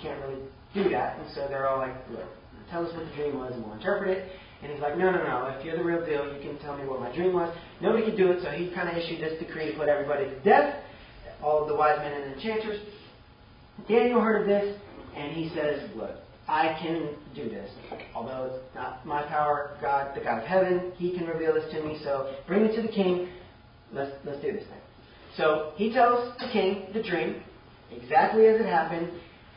[0.00, 0.40] can't really
[0.74, 2.30] do that, and so they're all like, "Look,
[2.70, 4.30] tell us what the dream was, and we'll interpret it."
[4.62, 5.52] And he's like, "No, no, no.
[5.58, 8.16] If you're the real deal, you can tell me what my dream was." Nobody could
[8.16, 10.72] do it, so he kind of issued this decree put everybody to death,
[11.42, 12.78] all of the wise men and enchanters.
[13.88, 14.78] Daniel heard of this,
[15.16, 16.14] and he says, "Look,
[16.48, 17.70] I can do this.
[18.14, 21.82] Although it's not my power, God, the God of heaven, He can reveal this to
[21.82, 21.98] me.
[22.04, 23.28] So bring it to the king.
[23.92, 24.80] Let's let's do this thing.
[25.36, 27.42] So he tells the king the dream,
[27.90, 29.10] exactly as it happened,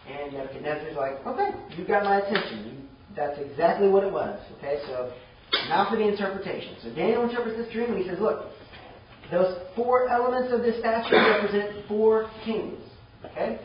[0.07, 2.87] and Nebuchadnezzar's like, okay, you got my attention.
[3.15, 4.39] That's exactly what it was.
[4.57, 5.11] Okay, so
[5.67, 6.75] now for the interpretation.
[6.83, 8.47] So Daniel interprets this dream, and he says, look,
[9.31, 12.81] those four elements of this statue represent four kings.
[13.25, 13.59] Okay,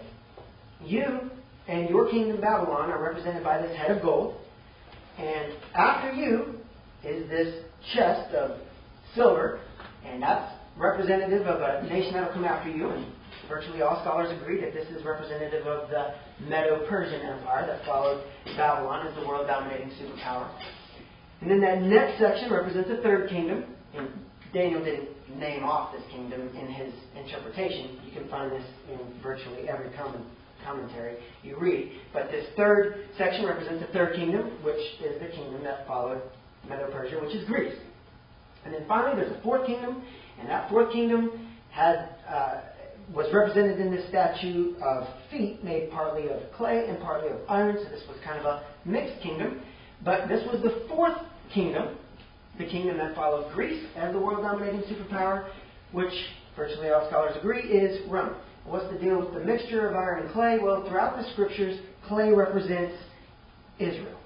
[0.85, 1.31] you
[1.69, 4.37] and your kingdom Babylon are represented by this head of gold.
[5.19, 6.57] And after you
[7.05, 8.59] is this chest of
[9.15, 9.61] silver,
[10.05, 12.91] and that's representative of a nation that will come after you.
[12.91, 13.07] And
[13.49, 16.15] virtually all scholars agree that this is representative of the
[16.49, 18.25] Medo-Persian Empire that followed
[18.57, 20.51] Babylon as the world-dominating superpower.
[21.41, 23.65] And then that next section represents a third kingdom.
[23.95, 24.09] And
[24.53, 27.99] Daniel didn't name off this kingdom in his interpretation.
[28.05, 30.25] You can find this in virtually every comment
[30.65, 31.93] commentary you read.
[32.13, 36.23] But this third section represents the third kingdom, which is the kingdom that followed
[36.69, 37.75] Medo Persia, which is Greece.
[38.65, 40.03] And then finally, there's a fourth kingdom,
[40.41, 42.61] and that fourth kingdom had uh,
[43.13, 47.77] was represented in this statue of feet made partly of clay and partly of iron.
[47.83, 49.61] So this was kind of a mixed kingdom.
[50.05, 51.19] But this was the fourth
[51.53, 51.97] kingdom,
[52.59, 55.51] the kingdom that followed Greece as the world dominating superpower,
[55.93, 56.13] which
[56.57, 58.37] virtually all scholars agree is Rome.
[58.67, 60.59] What's the deal with the mixture of iron and clay?
[60.61, 62.95] Well, throughout the scriptures, clay represents
[63.79, 64.19] Israel.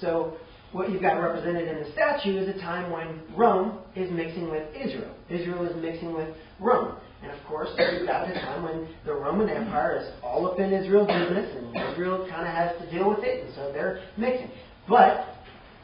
[0.00, 0.36] So
[0.72, 4.66] what you've got represented in the statue is a time when Rome is mixing with
[4.74, 5.14] Israel.
[5.30, 6.28] Israel is mixing with
[6.58, 6.96] Rome.
[7.22, 10.72] And of course, you've got a time when the Roman Empire is all up in
[10.72, 14.50] Israel's business, and Israel kind of has to deal with it, and so they're mixing.
[14.88, 15.28] But,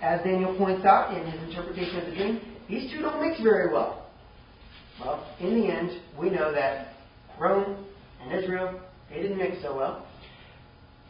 [0.03, 3.73] as Daniel points out in his interpretation of the dream, these two don't mix very
[3.73, 4.11] well.
[5.01, 6.89] Well, in the end, we know that
[7.39, 7.87] Rome
[8.23, 8.81] and Israel,
[9.11, 10.07] they didn't mix so well.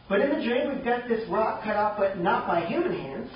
[0.09, 3.29] But in the dream, we've got this rock cut out, but not by human hands.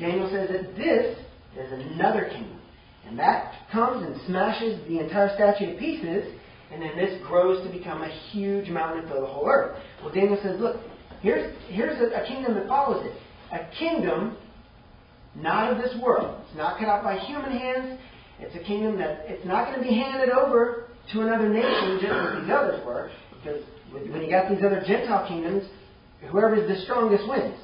[0.00, 1.16] Daniel says that this
[1.56, 2.58] is another kingdom.
[3.06, 6.24] And that comes and smashes the entire statue to pieces,
[6.72, 9.76] and then this grows to become a huge mountain for the whole earth.
[10.02, 10.76] Well, Daniel says, look,
[11.20, 13.12] here's, here's a, a kingdom that follows it.
[13.52, 14.36] A kingdom
[15.34, 16.40] not of this world.
[16.46, 17.98] It's not cut out by human hands.
[18.38, 20.81] It's a kingdom that it's not going to be handed over
[21.12, 23.10] to another nation just as these others were.
[23.36, 25.64] Because when you got these other Gentile kingdoms,
[26.30, 27.56] whoever's the strongest wins.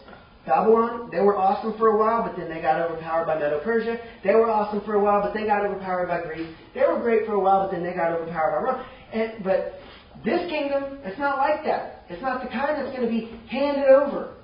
[0.46, 3.98] Babylon, they were awesome for a while, but then they got overpowered by Medo Persia.
[4.24, 6.48] They were awesome for a while, but they got overpowered by Greece.
[6.74, 8.86] They were great for a while, but then they got overpowered by Rome.
[9.12, 9.78] And, but
[10.24, 12.04] this kingdom, it's not like that.
[12.08, 14.34] It's not the kind that's going to be handed over.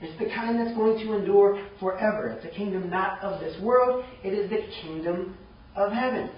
[0.00, 2.28] It's the kind that's going to endure forever.
[2.28, 4.04] It's a kingdom not of this world.
[4.24, 5.36] It is the kingdom
[5.76, 6.30] of heaven.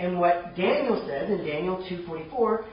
[0.00, 2.64] And what Daniel says in Daniel 2.44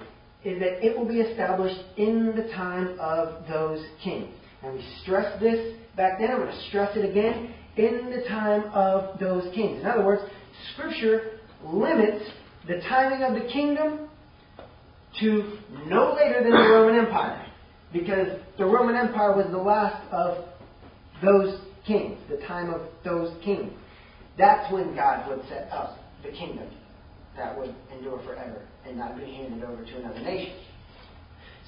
[0.46, 4.34] is that it will be established in the time of those kings.
[4.64, 6.32] And we stressed this back then.
[6.32, 7.54] I'm going to stress it again.
[7.76, 9.82] In the time of those kings.
[9.82, 10.22] In other words,
[10.74, 12.24] Scripture limits
[12.66, 14.10] the timing of the kingdom
[15.20, 17.46] to no later than the Roman Empire.
[17.92, 20.46] Because the Roman Empire was the last of
[21.22, 23.72] those kings, the time of those kings.
[24.38, 26.70] That's when God would set up the kingdom
[27.38, 30.56] that would endure forever and not be handed over to another nation.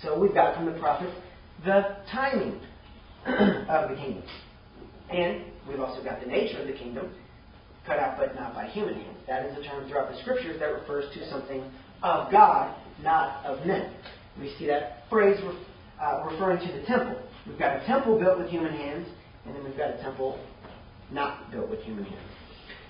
[0.02, 1.14] So we've got from the prophets
[1.66, 2.60] the timing
[3.26, 4.24] of the kingdom.
[5.12, 7.12] And we've also got the nature of the kingdom,
[7.86, 9.18] cut out but not by human hands.
[9.28, 11.64] That is a term throughout the scriptures that refers to something
[12.04, 13.94] of God, not of men.
[14.40, 15.38] We see that phrase
[16.02, 17.22] uh, referring to the temple.
[17.46, 19.08] We've got a temple built with human hands,
[19.46, 20.40] and then we've got a temple
[21.12, 22.39] not built with human hands.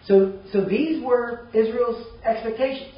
[0.10, 2.95] So, so these were Israel's expectations.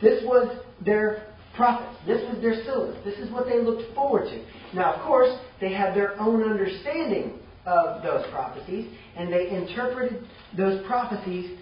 [0.00, 1.98] This was their prophets.
[2.06, 2.96] This was their syllabus.
[3.04, 4.44] This is what they looked forward to.
[4.74, 10.24] Now, of course, they had their own understanding of those prophecies, and they interpreted
[10.56, 11.58] those prophecies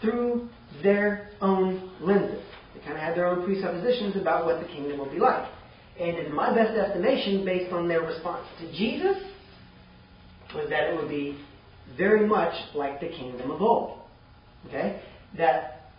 [0.00, 0.48] through
[0.82, 2.42] their own lenses.
[2.74, 5.46] They kind of had their own presuppositions about what the kingdom would be like.
[6.00, 9.18] And in my best estimation, based on their response to Jesus,
[10.54, 11.38] was that it would be
[11.98, 14.01] very much like the kingdom of old.
[14.68, 15.00] Okay?
[15.36, 15.90] That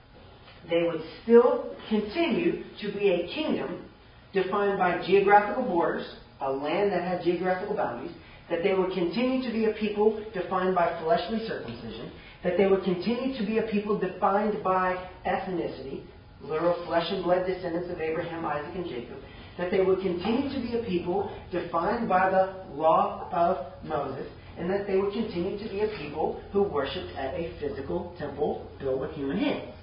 [0.70, 3.90] they would still continue to be a kingdom
[4.34, 6.06] defined by geographical borders,
[6.42, 8.12] a land that had geographical boundaries,
[8.50, 12.12] that they would continue to be a people defined by fleshly circumcision,
[12.44, 16.04] that they would continue to be a people defined by ethnicity,
[16.42, 19.18] literal flesh and blood descendants of Abraham, Isaac, and Jacob,
[19.58, 24.28] that they would continue to be a people defined by the law of Moses,
[24.58, 28.68] and that they would continue to be a people who worshipped at a physical temple
[28.80, 29.74] built with human hands.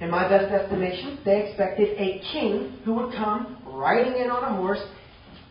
[0.00, 4.56] In my best estimation, they expected a king who would come riding in on a
[4.56, 4.80] horse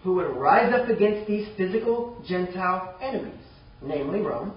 [0.03, 3.43] who would rise up against these physical Gentile enemies,
[3.81, 4.53] namely Rome,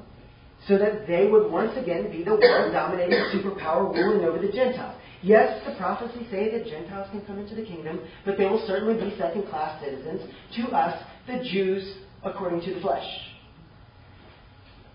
[0.68, 4.94] so that they would once again be the world dominating superpower ruling over the Gentiles.
[5.22, 8.94] Yes, the prophecies say that Gentiles can come into the kingdom, but they will certainly
[8.94, 10.22] be second class citizens
[10.56, 13.06] to us, the Jews, according to the flesh.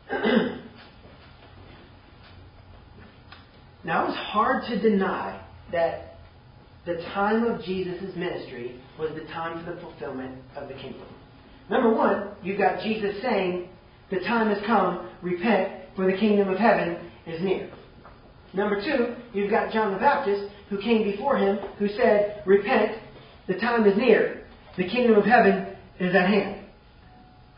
[3.84, 6.18] now, it's hard to deny that
[6.86, 11.08] the time of Jesus' ministry was the time for the fulfillment of the kingdom.
[11.70, 13.70] Number one, you've got Jesus saying,
[14.12, 17.72] The time has come, repent, for the kingdom of heaven is near.
[18.54, 23.02] Number two, you've got John the Baptist, who came before him, who said, Repent,
[23.48, 24.46] the time is near,
[24.78, 26.65] the kingdom of heaven is at hand.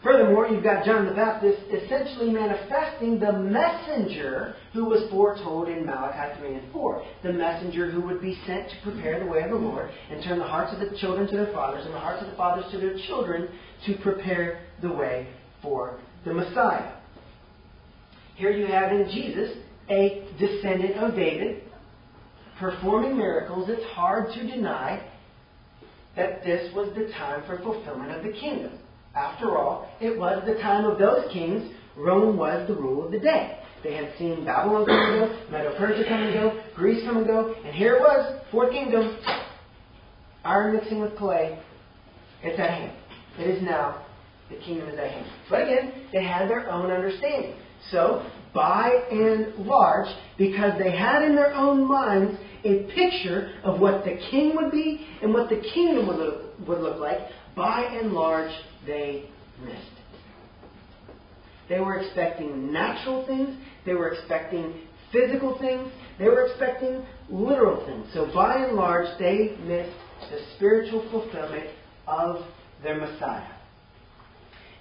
[0.08, 6.40] Furthermore, you've got John the Baptist essentially manifesting the messenger who was foretold in Malachi
[6.40, 7.06] 3 and 4.
[7.24, 10.40] The messenger who would be sent to prepare the way of the Lord and turn
[10.40, 12.78] the hearts of the children to their fathers and the hearts of the fathers to
[12.78, 13.50] their children
[13.86, 15.28] to prepare the way
[15.62, 16.94] for the Messiah.
[18.36, 19.58] Here you have in Jesus
[19.90, 21.64] a descendant of David
[22.62, 23.68] performing miracles.
[23.68, 25.06] It's hard to deny
[26.16, 28.80] that this was the time for fulfillment of the kingdom.
[29.18, 31.74] After all, it was the time of those kings.
[31.96, 33.58] Rome was the rule of the day.
[33.84, 37.56] They had seen Babylon come and go, Medo-Persia come and go, Greece come and go,
[37.66, 39.18] and here it was, fourth kingdom,
[40.44, 41.60] iron mixing with clay.
[42.44, 42.92] It's at hand.
[43.40, 44.06] It is now.
[44.50, 45.26] The kingdom is at hand.
[45.50, 47.56] But again, they had their own understanding.
[47.92, 50.08] So, by and large,
[50.38, 55.06] because they had in their own minds a picture of what the king would be
[55.22, 57.20] and what the kingdom would look, would look like,
[57.56, 58.52] by and large,
[58.88, 59.30] they
[59.64, 59.92] missed.
[61.70, 64.74] They were expecting natural things, they were expecting
[65.12, 68.08] physical things, they were expecting literal things.
[68.14, 69.98] So by and large, they missed
[70.32, 71.68] the spiritual fulfillment
[72.08, 72.46] of
[72.84, 73.52] their Messiah.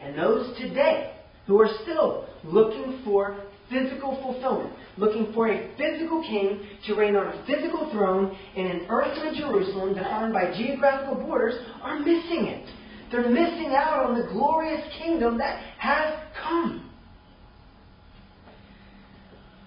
[0.00, 1.14] And those today
[1.46, 7.26] who are still looking for physical fulfillment, looking for a physical king to reign on
[7.26, 12.68] a physical throne in an earthly Jerusalem defined by geographical borders, are missing it.
[13.11, 16.90] They're missing out on the glorious kingdom that has come.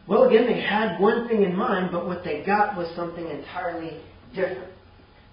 [0.07, 4.01] Well, again, they had one thing in mind, but what they got was something entirely
[4.33, 4.73] different.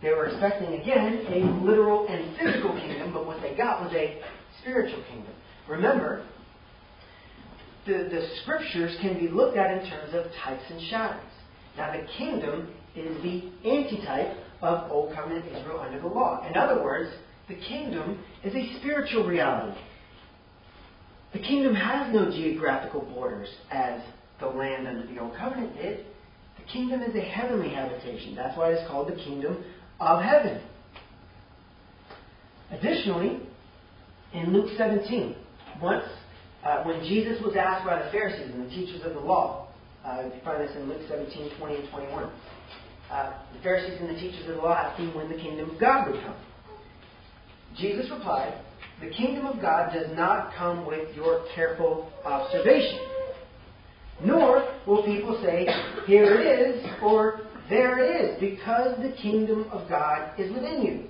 [0.02, 4.20] They were expecting, again, a literal and physical kingdom, but what they got was a
[4.60, 5.32] spiritual kingdom.
[5.68, 6.26] Remember,
[7.86, 11.20] the, the scriptures can be looked at in terms of types and shadows.
[11.76, 16.46] Now, the kingdom is the antitype of Old Covenant Israel under the law.
[16.46, 17.10] In other words,
[17.48, 19.78] the kingdom is a spiritual reality.
[21.32, 24.00] The kingdom has no geographical borders as
[24.40, 26.06] the land under the Old Covenant did.
[26.58, 28.34] The kingdom is a heavenly habitation.
[28.34, 29.64] That's why it's called the kingdom
[30.00, 30.60] of heaven.
[32.70, 33.40] Additionally,
[34.32, 35.36] in Luke 17,
[35.80, 36.04] once
[36.64, 39.68] uh, when Jesus was asked by the Pharisees and the teachers of the law,
[40.04, 42.30] uh, you find this in Luke 17, 20 and 21.
[43.10, 45.80] Uh, the Pharisees and the teachers of the law asked him when the kingdom of
[45.80, 46.34] God would come.
[47.78, 48.60] Jesus replied,
[49.00, 52.98] The kingdom of God does not come with your careful observation.
[54.24, 55.66] Nor will people say,
[56.06, 61.04] Here it is, or There it is, because the kingdom of God is within you.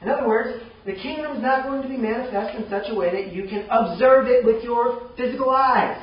[0.00, 3.10] In other words, the kingdom is not going to be manifest in such a way
[3.10, 5.98] that you can observe it with your physical eyes.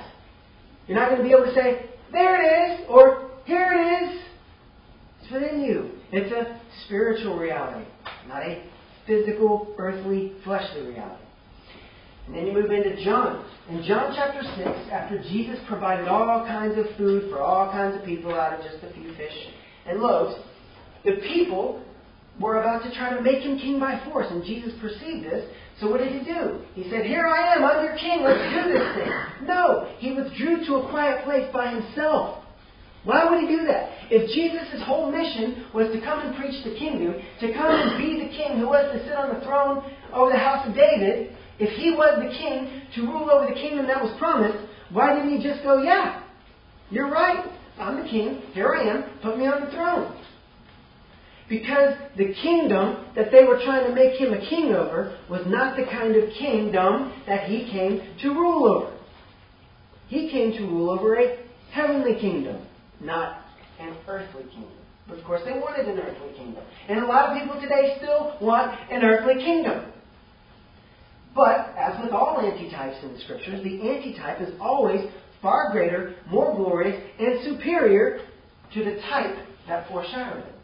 [0.88, 4.22] You're not going to be able to say, There it is, or Here it is.
[5.22, 5.91] It's within you.
[6.12, 7.88] It's a spiritual reality,
[8.28, 8.64] not a
[9.08, 11.24] physical, earthly, fleshly reality.
[12.28, 13.45] And then you move into John.
[13.70, 18.06] In John chapter 6, after Jesus provided all kinds of food for all kinds of
[18.06, 19.34] people out of just a few fish
[19.88, 20.36] and loaves,
[21.03, 21.84] the people
[22.39, 25.49] were about to try to make him king by force, and Jesus perceived this.
[25.80, 26.62] So what did he do?
[26.74, 29.47] He said, Here I am, I'm your king, let's do this thing.
[29.47, 32.45] No, he withdrew to a quiet place by himself.
[33.06, 33.89] Why would he do that?
[34.10, 38.20] If Jesus' whole mission was to come and preach the kingdom, to come and be
[38.20, 41.70] the king who was to sit on the throne over the house of David, if
[41.78, 44.58] he was the king to rule over the kingdom that was promised,
[44.89, 46.24] why didn't he just go, Yeah,
[46.89, 47.45] you're right,
[47.80, 50.20] I'm the king, here I am, put me on the throne?
[51.47, 55.78] Because the kingdom that they were trying to make him a king over was not
[55.78, 58.97] the kind of kingdom that he came to rule over.
[60.08, 62.66] He came to rule over a heavenly kingdom
[63.02, 63.41] not
[63.80, 64.72] an earthly kingdom.
[65.08, 66.64] But of course, they wanted an earthly kingdom.
[66.89, 69.91] And a lot of people today still want an earthly kingdom.
[71.36, 75.02] But, as with all antitypes in the scriptures, the antitype is always
[75.41, 78.22] far greater, more glorious, and superior
[78.74, 79.36] to the type
[79.68, 80.56] that foreshadowed it.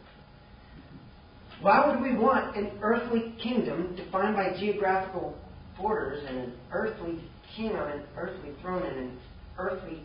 [1.60, 5.36] Why would we want an earthly kingdom defined by geographical
[5.78, 7.20] borders and an earthly
[7.54, 9.18] king on an earthly throne and an
[9.58, 10.00] earthly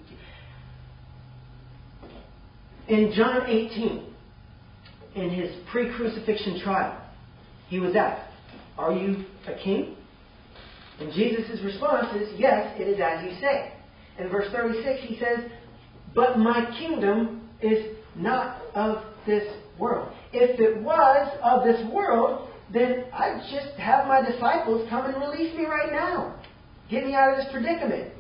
[2.88, 4.14] in John 18,
[5.16, 7.02] in his pre crucifixion trial,
[7.68, 8.32] he was asked,
[8.78, 9.96] Are you a king?
[11.00, 13.74] And Jesus' response is, Yes, it is as you say.
[14.20, 15.50] In verse 36, he says,
[16.16, 19.44] But my kingdom is not of this
[19.80, 20.12] world.
[20.34, 25.56] If it was of this world, then I'd just have my disciples come and release
[25.56, 26.40] me right now.
[26.90, 28.14] Get me out of this predicament.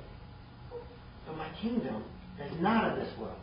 [1.26, 2.04] But my kingdom
[2.46, 3.38] is not of this world.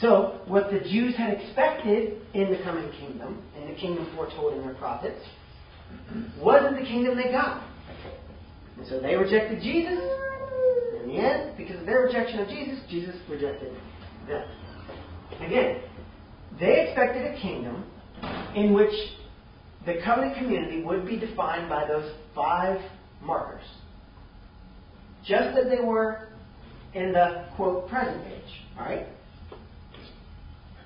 [0.00, 4.60] So, what the Jews had expected in the coming kingdom, in the kingdom foretold in
[4.60, 5.24] their prophets,
[6.38, 7.62] wasn't the kingdom they got.
[8.76, 9.98] And so they rejected Jesus.
[11.00, 13.72] In the end, because of their rejection of Jesus, Jesus rejected
[14.28, 14.44] them.
[15.40, 15.80] Again,
[16.58, 17.84] they expected a kingdom
[18.54, 18.92] in which
[19.86, 22.80] the covenant community would be defined by those five
[23.22, 23.64] markers.
[25.24, 26.28] Just as they were
[26.94, 28.42] in the, quote, present age.
[28.78, 29.06] All right?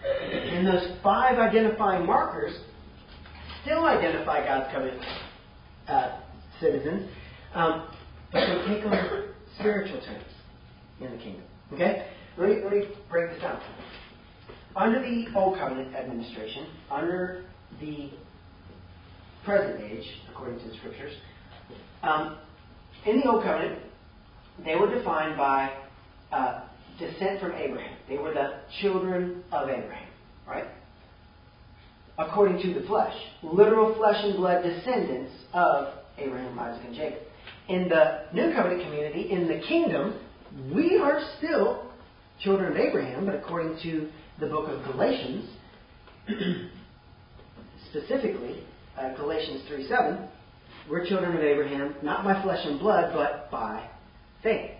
[0.05, 2.53] And those five identifying markers
[3.62, 5.03] still identify God's covenant
[5.88, 6.20] uh,
[6.61, 7.11] citizens,
[7.55, 7.88] um,
[8.32, 9.28] but they take on
[9.59, 10.24] spiritual terms
[11.01, 11.42] in the kingdom.
[11.72, 12.07] Okay?
[12.36, 13.61] Let me, let me break this down.
[14.76, 17.44] Under the Old Covenant administration, under
[17.80, 18.11] the
[19.44, 21.12] present age, according to the Scriptures,
[22.03, 22.38] um,
[23.07, 23.80] in the Old Covenant,
[24.64, 25.72] they were defined by
[26.32, 26.62] uh,
[26.98, 27.96] descent from Abraham.
[28.11, 30.08] They were the children of Abraham,
[30.46, 30.66] right?
[32.18, 33.14] According to the flesh.
[33.40, 37.20] Literal flesh and blood descendants of Abraham, Isaac, and Jacob.
[37.68, 40.18] In the New Covenant community, in the kingdom,
[40.74, 41.88] we are still
[42.40, 44.08] children of Abraham, but according to
[44.40, 45.48] the book of Galatians,
[47.90, 48.64] specifically,
[48.98, 50.28] uh, Galatians 3 7,
[50.90, 53.88] we're children of Abraham, not by flesh and blood, but by
[54.42, 54.80] faith.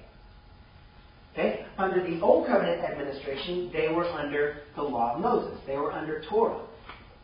[1.33, 1.65] Okay?
[1.79, 5.59] Under the Old Covenant administration, they were under the law of Moses.
[5.67, 6.63] They were under Torah.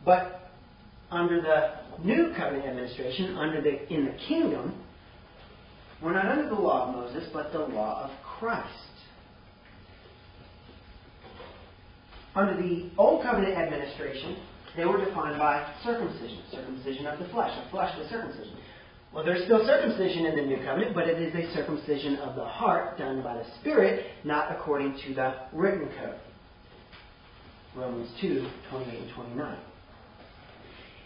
[0.05, 0.51] But
[1.11, 4.83] under the New Covenant administration, under the in the kingdom,
[6.01, 8.67] we're not under the law of Moses, but the law of Christ.
[12.35, 14.37] Under the Old Covenant administration,
[14.75, 18.55] they were defined by circumcision, circumcision of the flesh, a fleshly circumcision.
[19.17, 22.45] Well, there's still circumcision in the new covenant, but it is a circumcision of the
[22.45, 26.19] heart done by the Spirit, not according to the written code.
[27.75, 29.57] Romans 2 28 and 29.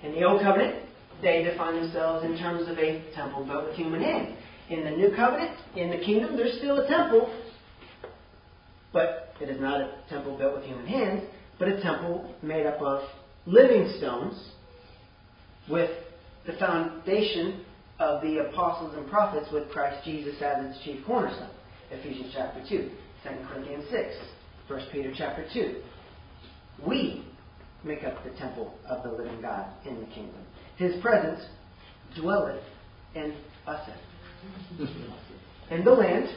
[0.04, 0.90] In the Old Covenant,
[1.22, 4.38] they define themselves in terms of a temple built with human hands.
[4.70, 7.34] In the New Covenant, in the kingdom, there's still a temple,
[8.92, 11.24] but it is not a temple built with human hands,
[11.58, 13.04] but a temple made up of
[13.46, 14.52] living stones
[15.70, 15.92] with
[16.46, 17.64] the foundation
[18.02, 21.52] of the apostles and prophets with Christ Jesus as its chief cornerstone.
[21.92, 22.90] Ephesians chapter 2,
[23.24, 24.16] 2 Corinthians 6,
[24.68, 25.82] 1 Peter chapter 2.
[26.86, 27.24] We
[27.84, 30.42] make up the temple of the living God in the kingdom.
[30.78, 31.42] His presence
[32.20, 32.64] dwelleth
[33.14, 33.36] in
[33.68, 33.88] us.
[35.70, 36.28] In the land,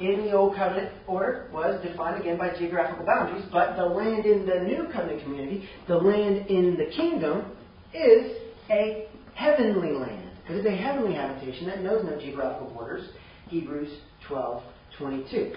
[0.00, 4.46] in the Old Covenant order, was defined again by geographical boundaries, but the land in
[4.46, 7.52] the New Covenant community, the land in the kingdom,
[7.92, 8.32] is
[8.70, 10.23] a heavenly land.
[10.48, 13.08] It is a heavenly habitation that knows no geographical borders.
[13.48, 13.90] Hebrews
[14.28, 14.62] 12
[14.98, 15.54] 22.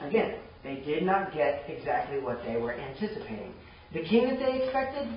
[0.00, 3.52] Again, they did not get exactly what they were anticipating.
[3.92, 5.08] The king that they expected,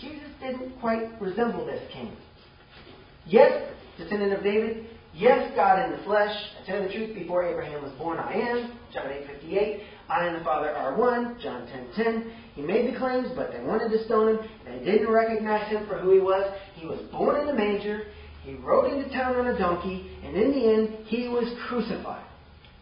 [0.00, 2.16] Jesus didn't quite resemble this king.
[3.26, 3.52] Yes,
[3.96, 4.86] descendant of David.
[5.14, 6.34] Yes, God in the flesh.
[6.60, 8.78] I tell you the truth, before Abraham was born, I am.
[8.92, 9.82] John 8 58.
[10.08, 11.38] I and the Father are one.
[11.42, 12.32] John 10 10.
[12.54, 14.50] He made the claims, but they wanted to stone him.
[14.64, 16.52] They didn't recognize him for who he was.
[16.76, 18.04] He was born in a manger.
[18.44, 22.24] He rode into town on a donkey, and in the end, he was crucified.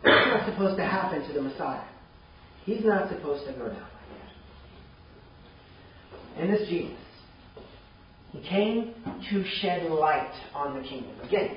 [0.03, 1.85] That's not supposed to happen to the Messiah.
[2.65, 4.09] He's not supposed to go down like
[6.37, 6.43] that.
[6.43, 6.97] And this Jesus,
[8.33, 8.95] he came
[9.31, 11.13] to shed light on the kingdom.
[11.23, 11.57] Again,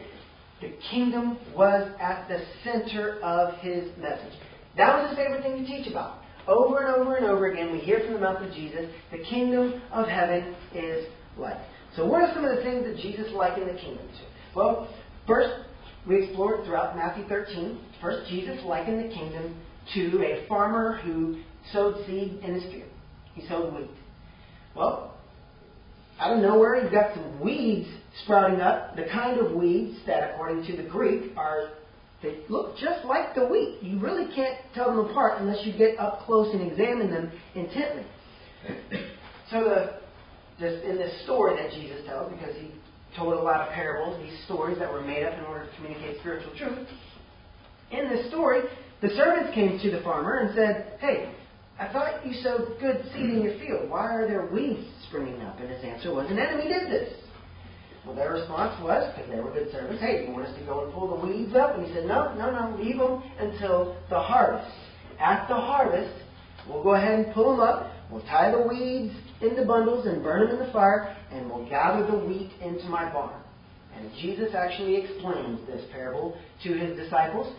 [0.61, 4.33] the kingdom was at the center of his message.
[4.77, 6.19] That was his favorite thing to teach about.
[6.47, 9.81] Over and over and over again, we hear from the mouth of Jesus, the kingdom
[9.91, 11.07] of heaven is
[11.37, 11.57] like.
[11.97, 14.23] So, what are some of the things that Jesus likened the kingdom to?
[14.55, 14.87] Well,
[15.25, 15.49] first,
[16.07, 17.79] we explored throughout Matthew 13.
[17.99, 19.59] First, Jesus likened the kingdom
[19.95, 21.41] to a farmer who
[21.73, 22.89] sowed seed in his field.
[23.33, 23.89] He sowed wheat.
[24.75, 25.15] Well,
[26.19, 27.87] out of nowhere, you've got some weeds
[28.23, 31.69] sprouting up, the kind of weeds that, according to the Greek, are
[32.21, 33.79] they look just like the wheat.
[33.81, 38.05] You really can't tell them apart unless you get up close and examine them intently.
[39.49, 40.06] So the
[40.59, 42.71] this, in this story that Jesus tells, because he
[43.15, 46.19] told a lot of parables, these stories that were made up in order to communicate
[46.19, 46.87] spiritual truth.
[47.91, 48.61] In this story,
[49.01, 51.31] the servants came to the farmer and said, Hey,
[51.79, 53.89] I thought you sowed good seed in your field.
[53.89, 55.59] Why are there weeds springing up?
[55.59, 57.13] And his answer was, An enemy did this.
[58.05, 60.85] Well, their response was, because they were good servants, Hey, you want us to go
[60.85, 61.75] and pull the weeds up?
[61.77, 64.71] And he said, No, no, no, leave them until the harvest.
[65.19, 66.13] At the harvest,
[66.67, 67.91] we'll go ahead and pull them up.
[68.11, 72.05] We'll tie the weeds into bundles and burn them in the fire, and we'll gather
[72.05, 73.41] the wheat into my barn.
[73.95, 77.53] And Jesus actually explains this parable to his disciples.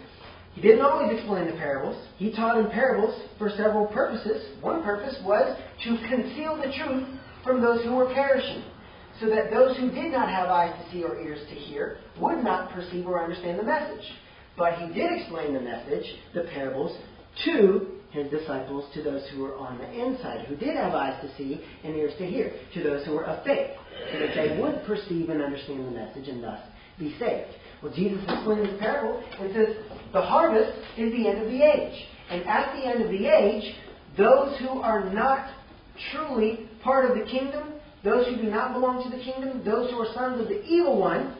[0.55, 2.01] He didn't always explain the parables.
[2.17, 4.57] He taught in parables for several purposes.
[4.61, 7.07] One purpose was to conceal the truth
[7.45, 8.65] from those who were perishing,
[9.21, 12.43] so that those who did not have eyes to see or ears to hear would
[12.43, 14.05] not perceive or understand the message.
[14.57, 16.05] But he did explain the message,
[16.35, 16.97] the parables,
[17.45, 21.37] to his disciples, to those who were on the inside, who did have eyes to
[21.37, 23.71] see and ears to hear, to those who were of faith,
[24.13, 26.61] so that they would perceive and understand the message and thus
[26.99, 27.51] be saved.
[27.83, 29.77] Well, Jesus explains this parable and says
[30.13, 32.05] the harvest is the end of the age.
[32.31, 33.75] And at the end of the age,
[34.17, 35.51] those who are not
[36.13, 39.99] truly part of the kingdom, those who do not belong to the kingdom, those who
[39.99, 41.37] are sons of the evil one,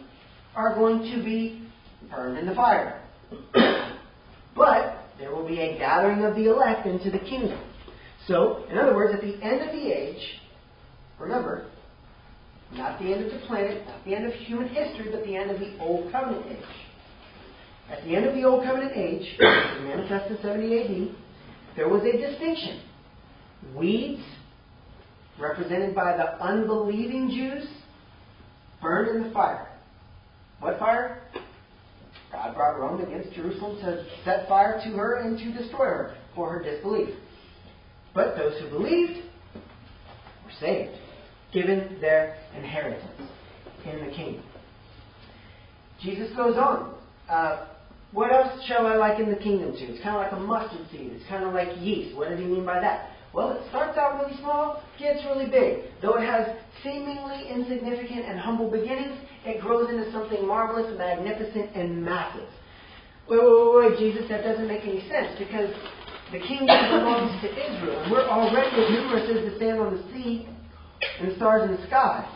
[0.55, 1.69] are going to be
[2.11, 3.03] burned in the fire.
[4.57, 7.61] but there will be a gathering of the elect into the kingdom.
[8.27, 10.23] So, in other words, at the end of the age,
[11.19, 11.67] remember,
[12.73, 15.51] not the end of the planet, not the end of human history, but the end
[15.51, 16.65] of the Old Covenant age.
[17.91, 21.17] At the end of the Old Covenant age, manifest in 70 AD,
[21.77, 22.83] there was a distinction.
[23.75, 24.23] Weeds,
[25.41, 27.67] represented by the unbelieving Jews,
[28.83, 29.69] burned in the fire.
[30.61, 31.23] What fire?
[32.39, 36.51] God brought Rome against Jerusalem to set fire to her and to destroy her for
[36.51, 37.15] her disbelief.
[38.15, 39.25] But those who believed
[40.45, 40.97] were saved,
[41.53, 43.21] given their inheritance
[43.85, 44.45] in the kingdom.
[46.01, 46.95] Jesus goes on.
[47.29, 47.67] Uh,
[48.13, 49.85] what else shall I liken the kingdom to?
[49.85, 51.11] It's kind of like a mustard seed.
[51.13, 52.17] It's kind of like yeast.
[52.17, 53.11] What did he mean by that?
[53.39, 55.85] Well, it starts out really small, gets really big.
[56.03, 59.17] Though it has seemingly insignificant and humble beginnings,
[59.47, 62.49] it grows into something marvelous, magnificent, and massive.
[63.31, 65.71] Wait, wait, wait, wait, Jesus, that doesn't make any sense because
[66.33, 68.09] the kingdom belongs to Israel.
[68.11, 70.49] We're already as numerous as the sand on the sea
[71.21, 72.29] and the stars in the sky.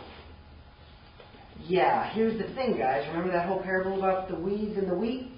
[1.66, 3.08] Yeah, here's the thing, guys.
[3.08, 5.32] Remember that whole parable about the weeds and the wheat?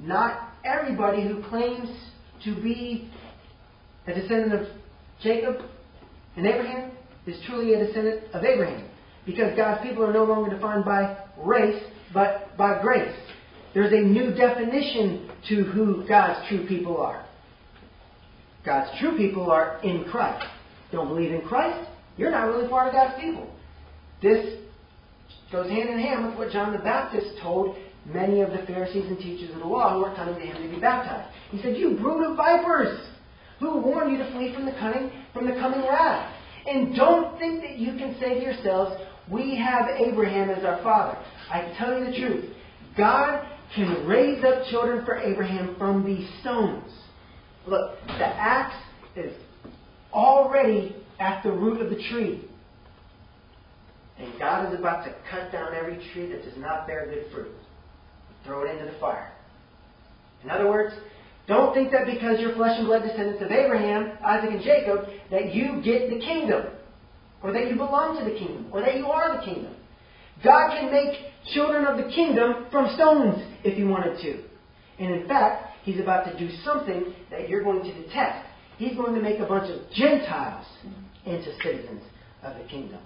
[0.00, 1.88] Not everybody who claims
[2.44, 3.10] to be
[4.06, 4.66] a descendant of
[5.24, 5.56] Jacob
[6.36, 6.92] and Abraham
[7.26, 8.88] is truly a descendant of Abraham.
[9.24, 13.16] Because God's people are no longer defined by race, but by grace.
[13.72, 17.26] There's a new definition to who God's true people are.
[18.64, 20.46] God's true people are in Christ.
[20.92, 23.50] don't believe in Christ, you're not really part of God's people.
[24.22, 24.58] This
[25.50, 29.18] goes hand in hand with what John the Baptist told many of the Pharisees and
[29.18, 31.34] teachers of the law who were coming to him to be baptized.
[31.50, 33.13] He said, You brood of vipers!
[33.60, 36.32] Who warned you to flee from the cunning, from the coming wrath?
[36.66, 39.00] And don't think that you can say to yourselves,
[39.30, 41.18] We have Abraham as our father.
[41.50, 42.54] I tell you the truth.
[42.96, 46.90] God can raise up children for Abraham from these stones.
[47.66, 48.76] Look, the axe
[49.16, 49.32] is
[50.12, 52.48] already at the root of the tree.
[54.18, 57.52] And God is about to cut down every tree that does not bear good fruit.
[58.44, 59.32] Throw it into the fire.
[60.44, 60.94] In other words,
[61.46, 65.54] don't think that because you're flesh and blood descendants of Abraham, Isaac, and Jacob, that
[65.54, 66.66] you get the kingdom,
[67.42, 69.74] or that you belong to the kingdom, or that you are the kingdom.
[70.42, 71.18] God can make
[71.52, 74.42] children of the kingdom from stones if he wanted to.
[74.98, 78.46] And in fact, he's about to do something that you're going to detest.
[78.78, 80.66] He's going to make a bunch of Gentiles
[81.26, 82.02] into citizens
[82.42, 83.00] of the kingdom.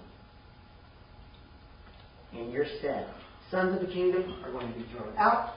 [2.33, 3.07] In your stead,
[3.51, 5.55] sons of the kingdom are going to be thrown out.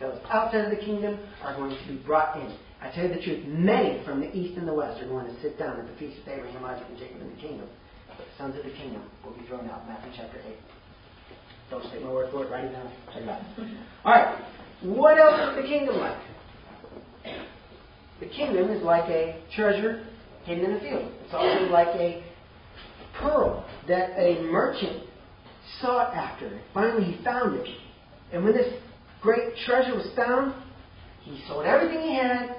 [0.00, 2.56] Those outside of the kingdom are going to be brought in.
[2.80, 5.40] I tell you the truth, many from the east and the west are going to
[5.40, 7.68] sit down at the feast of Abraham, Isaac, and Jacob in the kingdom.
[8.08, 9.86] But the sons of the kingdom will be thrown out.
[9.88, 10.56] Matthew chapter 8.
[11.70, 12.50] Don't take my word for it.
[12.50, 12.92] Write it down.
[13.12, 13.42] Check it out.
[14.04, 14.44] All right.
[14.82, 16.18] What else is the kingdom like?
[18.20, 20.06] The kingdom is like a treasure
[20.44, 21.10] hidden in a field.
[21.24, 22.22] It's also like a
[23.18, 25.04] pearl that a merchant
[25.80, 26.60] sought after.
[26.72, 27.68] Finally, he found it.
[28.32, 28.72] And when this
[29.24, 30.54] great treasure was found,
[31.22, 32.54] he sold everything he had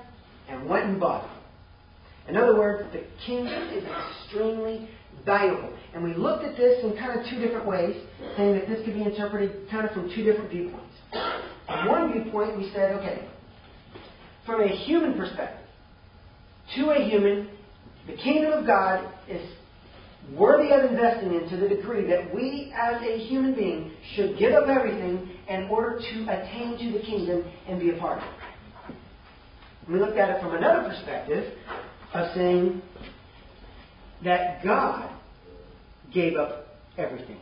[0.50, 2.32] and went and bought it.
[2.32, 4.90] In other words, the kingdom is extremely
[5.24, 5.72] valuable.
[5.94, 7.96] And we looked at this in kind of two different ways,
[8.36, 10.96] saying that this could be interpreted kind of from two different viewpoints.
[11.68, 13.28] From one viewpoint, we said, okay,
[14.46, 15.66] from a human perspective,
[16.76, 17.50] to a human,
[18.08, 19.48] the kingdom of God is
[20.34, 24.54] worthy of investing in to the degree that we as a human being should give
[24.54, 28.96] up everything in order to attain to the kingdom and be a part of it.
[29.90, 31.54] We looked at it from another perspective
[32.14, 32.82] of saying
[34.24, 35.12] that God
[36.14, 36.68] gave up
[36.98, 37.40] everything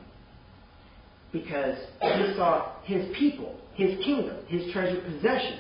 [1.31, 5.59] because he saw his people, his kingdom, his treasured possession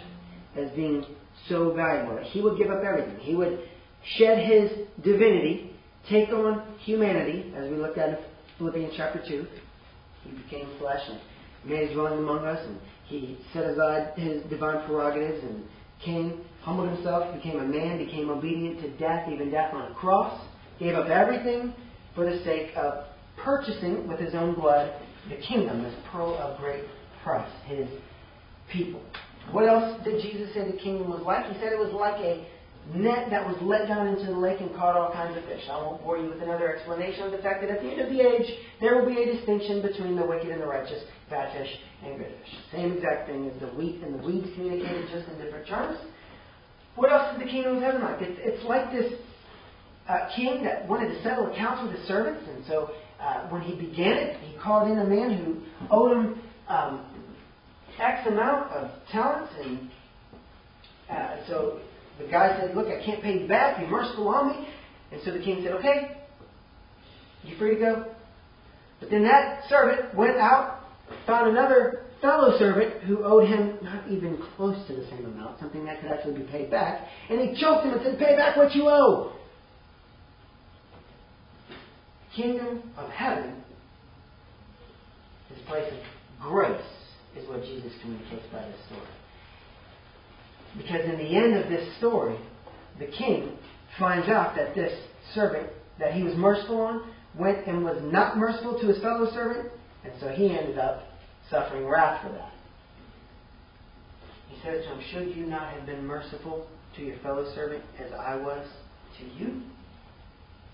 [0.57, 1.05] as being
[1.47, 3.17] so valuable that he would give up everything.
[3.19, 3.59] He would
[4.17, 4.71] shed his
[5.03, 5.72] divinity
[6.09, 8.17] take on humanity, as we looked at in
[8.57, 9.45] Philippians chapter 2.
[10.23, 11.19] He became flesh and
[11.69, 15.63] made his dwelling among us, and he set aside his divine prerogatives and
[16.03, 20.41] came, humbled himself, became a man, became obedient to death, even death on a cross,
[20.79, 21.73] gave up everything
[22.15, 23.05] for the sake of
[23.37, 24.93] purchasing with his own blood
[25.29, 26.83] the kingdom, this pearl of great
[27.23, 27.87] price, his
[28.71, 29.01] people.
[29.51, 31.45] What else did Jesus say the kingdom was like?
[31.45, 32.45] He said it was like a
[32.95, 35.63] net that was let down into the lake and caught all kinds of fish.
[35.71, 38.09] I won't bore you with another explanation of the fact that at the end of
[38.09, 38.45] the age,
[38.81, 41.69] there will be a distinction between the wicked and the righteous, bad fish
[42.03, 42.53] and good fish.
[42.71, 45.97] Same exact thing as the wheat and the weeds communicated just in different terms.
[46.95, 48.21] What else is the kingdom of heaven like?
[48.21, 49.13] It's, it's like this
[50.07, 53.75] uh, king that wanted to settle accounts with his servants, and so uh, when he
[53.75, 57.05] began it, he called in a man who owed him um,
[57.99, 59.89] X amount of talents, and
[61.09, 61.79] uh, so
[62.23, 63.79] the guy said, Look, I can't pay you back.
[63.79, 64.67] Be merciful on me.
[65.11, 66.17] And so the king said, Okay,
[67.43, 68.05] you're free to go.
[68.99, 70.79] But then that servant went out,
[71.27, 75.85] found another fellow servant who owed him not even close to the same amount, something
[75.85, 77.05] that could actually be paid back.
[77.29, 79.33] And he choked him and said, Pay back what you owe.
[82.35, 83.61] Kingdom of heaven
[85.51, 85.99] is a place of
[86.41, 86.81] grace,
[87.37, 89.07] is what Jesus communicates by this story.
[90.77, 92.37] Because in the end of this story,
[92.99, 93.57] the king
[93.99, 94.93] finds out that this
[95.33, 95.69] servant
[95.99, 99.71] that he was merciful on went and was not merciful to his fellow servant,
[100.03, 101.03] and so he ended up
[101.49, 102.51] suffering wrath for that.
[104.49, 108.11] He says to him, Should you not have been merciful to your fellow servant as
[108.11, 108.67] I was
[109.19, 109.61] to you?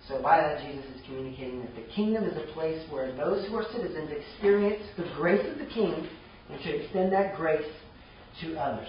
[0.08, 3.56] So by that, Jesus is communicating that the kingdom is a place where those who
[3.56, 6.08] are citizens experience the grace of the king
[6.50, 7.68] and should extend that grace
[8.41, 8.88] to others.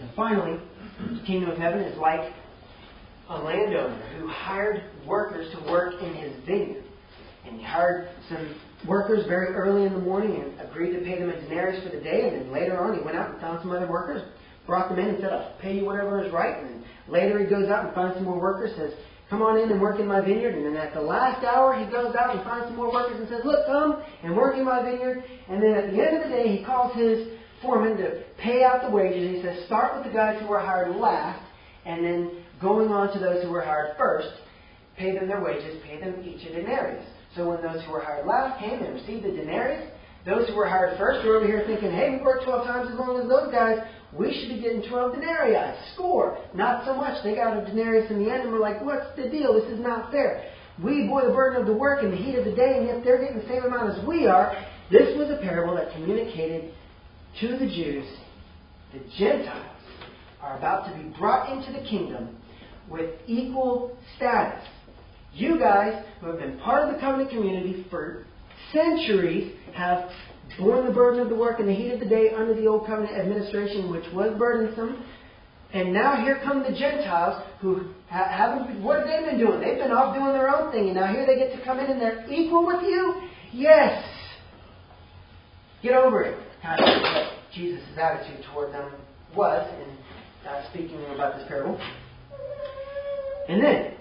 [0.00, 0.60] And finally,
[0.98, 2.32] the kingdom of heaven is like
[3.28, 6.84] a landowner who hired workers to work in his vineyard.
[7.46, 11.30] And he hired some workers very early in the morning and agreed to pay them
[11.30, 12.28] a denarius for the day.
[12.28, 14.22] And then later on, he went out and found some other workers,
[14.66, 16.58] brought them in and said, I'll pay you whatever is right.
[16.58, 18.92] And then later he goes out and finds some more workers, says,
[19.28, 20.54] Come on in and work in my vineyard.
[20.54, 23.28] And then at the last hour, he goes out and finds some more workers and
[23.28, 25.24] says, Look, come and work in my vineyard.
[25.48, 27.26] And then at the end of the day, he calls his
[27.62, 29.36] foreman to pay out the wages.
[29.36, 31.42] He says, Start with the guys who were hired last,
[31.84, 34.28] and then going on to those who were hired first.
[34.96, 37.06] pay them their wages, pay them each a denarius.
[37.34, 39.90] So when those who were hired last came and received the denarius,
[40.24, 42.98] those who were hired first were over here thinking, hey, we worked 12 times as
[42.98, 43.78] long as those guys.
[44.12, 45.76] We should be getting 12 denarii.
[45.94, 46.38] Score.
[46.54, 47.22] Not so much.
[47.22, 49.54] They got a denarius in the end and we're like, what's the deal?
[49.54, 50.50] This is not fair.
[50.82, 53.00] We bore the burden of the work in the heat of the day, and yet
[53.02, 54.52] they're getting the same amount as we are.
[54.90, 56.74] This was a parable that communicated
[57.40, 58.06] to the Jews
[58.92, 59.76] the Gentiles
[60.40, 62.36] are about to be brought into the kingdom
[62.88, 64.62] with equal status.
[65.34, 68.24] You guys, who have been part of the covenant community for
[68.72, 70.08] centuries, have
[70.58, 72.86] borne the burden of the work in the heat of the day under the old
[72.86, 75.04] covenant administration, which was burdensome.
[75.74, 78.82] And now here come the Gentiles who haven't.
[78.82, 79.60] What have they been doing?
[79.60, 81.90] They've been off doing their own thing, and now here they get to come in
[81.90, 83.28] and they're equal with you.
[83.52, 84.02] Yes.
[85.82, 86.38] Get over it.
[86.62, 87.25] Kind of
[87.56, 88.92] Jesus' attitude toward them
[89.34, 91.80] was in uh, speaking about this parable.
[93.48, 93.94] And then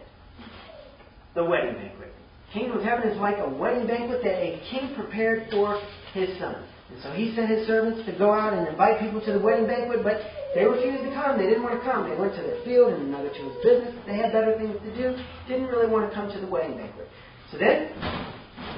[1.34, 2.14] the wedding banquet.
[2.54, 5.82] Kingdom of heaven is like a wedding banquet that a king prepared for
[6.14, 6.56] his son.
[6.92, 9.68] And so he sent his servants to go out and invite people to the wedding
[9.68, 10.22] banquet, but
[10.54, 11.38] they refused to come.
[11.38, 12.10] They didn't want to come.
[12.10, 13.96] They went to their field and another to his business.
[14.06, 15.18] They had better things to do.
[15.48, 17.10] Didn't really want to come to the wedding banquet.
[17.52, 17.90] So then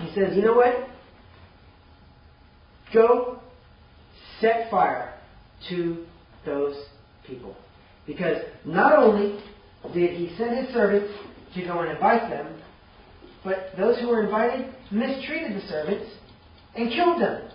[0.02, 0.90] he says, you know what?
[2.94, 3.40] Go
[4.42, 5.14] set fire
[5.70, 6.06] to
[6.46, 6.76] those
[7.26, 7.56] people.
[8.06, 9.40] Because not only
[9.94, 11.14] did he send his servants
[11.56, 12.62] to go and invite them,
[13.44, 16.10] but those who were invited mistreated the servants
[16.76, 17.50] and killed them.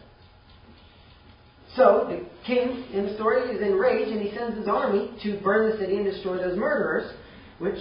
[1.77, 5.71] So the king in the story is enraged and he sends his army to burn
[5.71, 7.15] the city and destroy those murderers,
[7.59, 7.79] which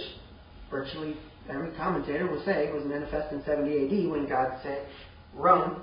[0.70, 1.16] virtually
[1.50, 4.80] every commentator will say was manifest in 70 AD when God sent
[5.34, 5.82] Rome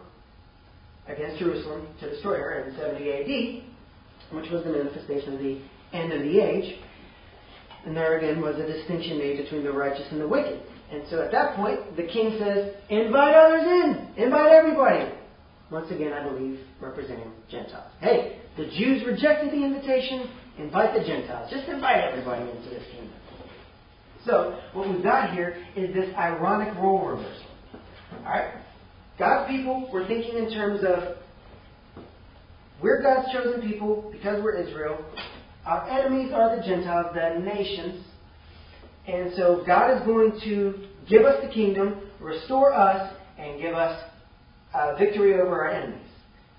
[1.09, 5.61] against Jerusalem to destroy her in 70 AD, which was the manifestation of the
[5.93, 6.75] end of the age.
[7.85, 10.61] And there again was a distinction made between the righteous and the wicked.
[10.91, 14.23] And so at that point, the king says, invite others in.
[14.23, 15.11] Invite everybody.
[15.71, 17.91] Once again, I believe, representing Gentiles.
[18.01, 20.29] Hey, the Jews rejected the invitation.
[20.57, 21.49] Invite the Gentiles.
[21.51, 23.13] Just invite everybody into this kingdom.
[24.25, 27.45] So, what we've got here is this ironic role reversal.
[28.17, 28.53] Alright?
[29.19, 31.17] God's people were thinking in terms of
[32.81, 35.03] we're God's chosen people because we're Israel.
[35.65, 38.05] Our enemies are the Gentiles, the nations.
[39.05, 44.01] And so God is going to give us the kingdom, restore us, and give us
[44.73, 46.07] uh, victory over our enemies.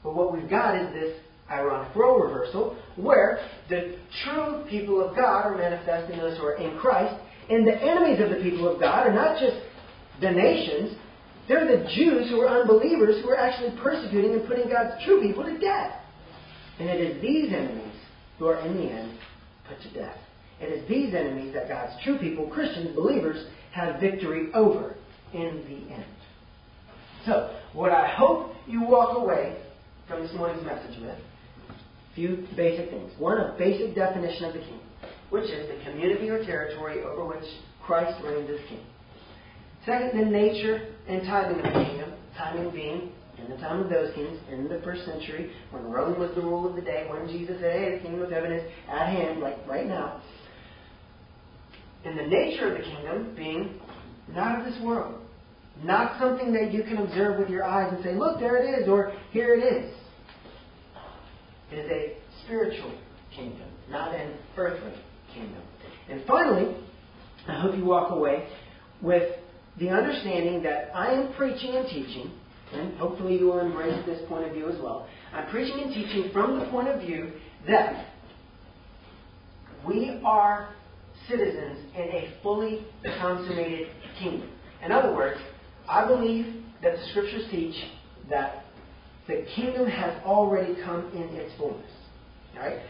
[0.03, 1.17] But what we've got is this
[1.51, 6.79] ironic role reversal where the true people of God are manifesting those who are in
[6.79, 7.15] Christ,
[7.49, 9.57] and the enemies of the people of God are not just
[10.21, 10.97] the nations,
[11.51, 15.43] they're the Jews who are unbelievers who are actually persecuting and putting God's true people
[15.43, 15.93] to death.
[16.79, 17.93] And it is these enemies
[18.39, 19.19] who are in the end
[19.69, 20.17] put to death.
[20.61, 24.95] It is these enemies that God's true people, Christians, believers, have victory over
[25.35, 26.05] in the end.
[27.27, 29.57] So, what I hope you walk away
[30.07, 33.11] from this morning's message with, a few basic things.
[33.19, 34.87] One, a basic definition of the kingdom,
[35.31, 37.45] which is the community or territory over which
[37.83, 38.85] Christ reigns as king.
[39.87, 44.15] Second, the nature and timing of the kingdom, timing being in the time of those
[44.15, 47.57] kings, in the first century, when Rome was the rule of the day, when Jesus
[47.61, 50.21] said, hey, the kingdom of heaven is at hand, like right now.
[52.05, 53.81] And the nature of the kingdom being
[54.29, 55.21] not of this world.
[55.83, 58.89] Not something that you can observe with your eyes and say, look, there it is,
[58.89, 59.95] or here it is.
[61.73, 62.93] It is a spiritual
[63.35, 64.93] kingdom, not an earthly
[65.33, 65.63] kingdom.
[66.11, 66.77] And finally,
[67.49, 68.49] I hope you walk away
[69.01, 69.33] with
[69.81, 72.31] the understanding that I am preaching and teaching,
[72.73, 75.09] and hopefully you will embrace this point of view as well.
[75.33, 77.33] I'm preaching and teaching from the point of view
[77.67, 78.07] that
[79.87, 80.75] we are
[81.29, 82.87] citizens in a fully
[83.19, 84.51] consummated kingdom.
[84.85, 85.41] In other words,
[85.89, 87.75] I believe that the scriptures teach
[88.29, 88.65] that
[89.27, 91.91] the kingdom has already come in its fullness.
[92.55, 92.81] Right?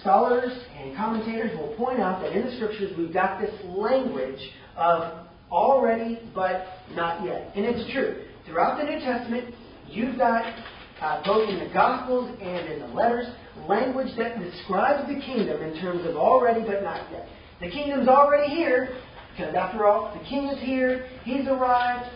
[0.00, 4.40] Scholars and commentators will point out that in the scriptures we've got this language
[4.76, 7.52] of already but not yet.
[7.54, 8.24] And it's true.
[8.46, 9.54] Throughout the New Testament,
[9.88, 10.44] you've got,
[11.00, 13.26] uh, both in the Gospels and in the letters,
[13.68, 17.28] language that describes the kingdom in terms of already but not yet.
[17.60, 18.96] The kingdom's already here,
[19.32, 22.10] because after all, the king is here, he's arrived.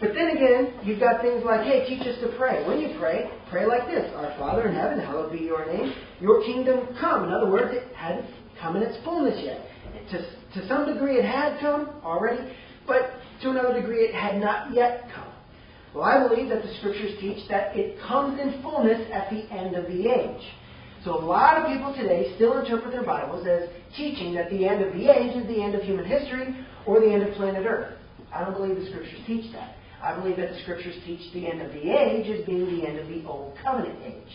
[0.00, 2.66] But then again, you've got things like, hey, teach us to pray.
[2.66, 5.94] When you pray, pray like this Our Father in heaven, hallowed be your name.
[6.20, 7.24] Your kingdom come.
[7.24, 8.26] In other words, it hadn't
[8.60, 9.64] come in its fullness yet.
[10.10, 12.52] To, to some degree, it had come already,
[12.86, 13.10] but
[13.42, 15.32] to another degree, it had not yet come.
[15.94, 19.76] Well, I believe that the scriptures teach that it comes in fullness at the end
[19.76, 20.42] of the age.
[21.04, 24.82] So a lot of people today still interpret their Bibles as teaching that the end
[24.82, 26.54] of the age is the end of human history
[26.86, 27.98] or the end of planet Earth.
[28.32, 29.76] I don't believe the scriptures teach that.
[30.02, 32.98] I believe that the scriptures teach the end of the age as being the end
[32.98, 34.32] of the Old Covenant age.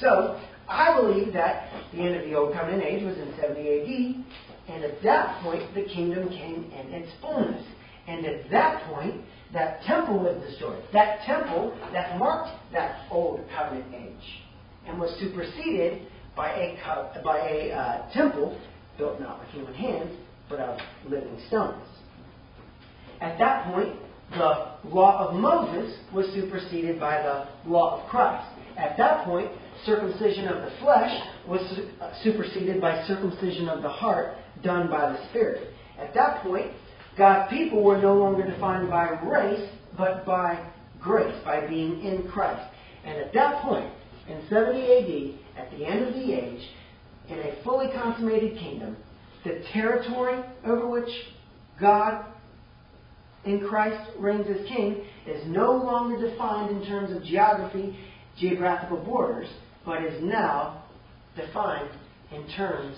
[0.00, 4.24] So, I believe that the end of the Old Covenant age was in 70 AD,
[4.68, 7.64] and at that point, the kingdom came in its fullness.
[8.06, 10.82] And at that point, that temple was destroyed.
[10.92, 14.42] That temple that marked that Old Covenant age
[14.86, 18.58] and was superseded by a, by a uh, temple
[18.98, 20.10] built not with human hands,
[20.48, 21.82] but of living stones.
[23.20, 23.96] At that point,
[24.30, 28.48] the law of Moses was superseded by the law of Christ.
[28.76, 29.50] At that point,
[29.84, 31.12] circumcision of the flesh
[31.46, 31.60] was
[32.00, 35.72] uh, superseded by circumcision of the heart done by the Spirit.
[35.98, 36.72] At that point,
[37.16, 40.64] God's people were no longer defined by race, but by
[41.00, 42.62] grace, by being in Christ.
[43.04, 43.92] And at that point,
[44.28, 46.68] in 70 AD, at the end of the age,
[47.28, 48.96] in a fully consummated kingdom,
[49.44, 51.10] the territory over which
[51.80, 52.24] God
[53.44, 57.96] in Christ reigns as king is no longer defined in terms of geography,
[58.38, 59.48] geographical borders,
[59.84, 60.84] but is now
[61.36, 61.90] defined
[62.30, 62.96] in terms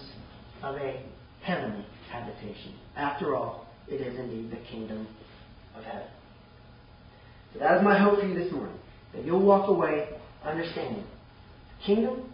[0.63, 1.03] of a
[1.45, 2.75] heavenly habitation.
[2.97, 5.07] After all, it is indeed the kingdom
[5.77, 6.09] of heaven.
[7.53, 8.77] So that is my hope for you this morning,
[9.15, 10.09] that you'll walk away
[10.45, 12.31] understanding the kingdom,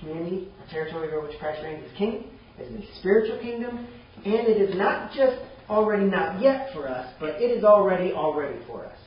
[0.00, 2.24] community, or territory over which Christ reigns as king,
[2.58, 3.86] is a spiritual kingdom,
[4.24, 5.36] and it is not just
[5.68, 8.98] already not yet for us, but it is already already for us.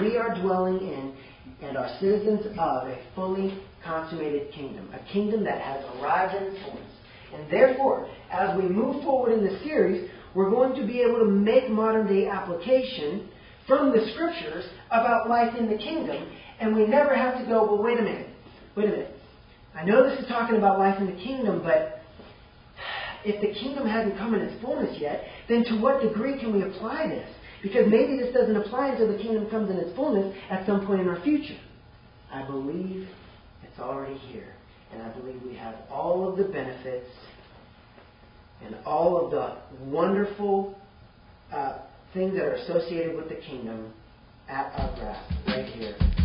[0.00, 1.14] we are dwelling in
[1.62, 6.62] and are citizens of a fully consummated kingdom, a kingdom that has arrived in its
[6.64, 6.90] fullness.
[7.34, 11.26] And therefore, as we move forward in the series, we're going to be able to
[11.26, 13.28] make modern day application
[13.66, 16.30] from the scriptures about life in the kingdom,
[16.60, 18.28] and we never have to go, well, wait a minute,
[18.76, 19.16] wait a minute.
[19.74, 22.02] I know this is talking about life in the kingdom, but
[23.24, 26.62] if the kingdom hasn't come in its fullness yet, then to what degree can we
[26.62, 27.28] apply this?
[27.62, 31.00] Because maybe this doesn't apply until the kingdom comes in its fullness at some point
[31.00, 31.58] in our future.
[32.30, 33.08] I believe
[33.62, 34.53] it's already here.
[34.94, 37.10] And I believe we have all of the benefits
[38.64, 40.78] and all of the wonderful
[41.52, 41.78] uh,
[42.14, 43.92] things that are associated with the kingdom
[44.48, 46.23] at our grasp.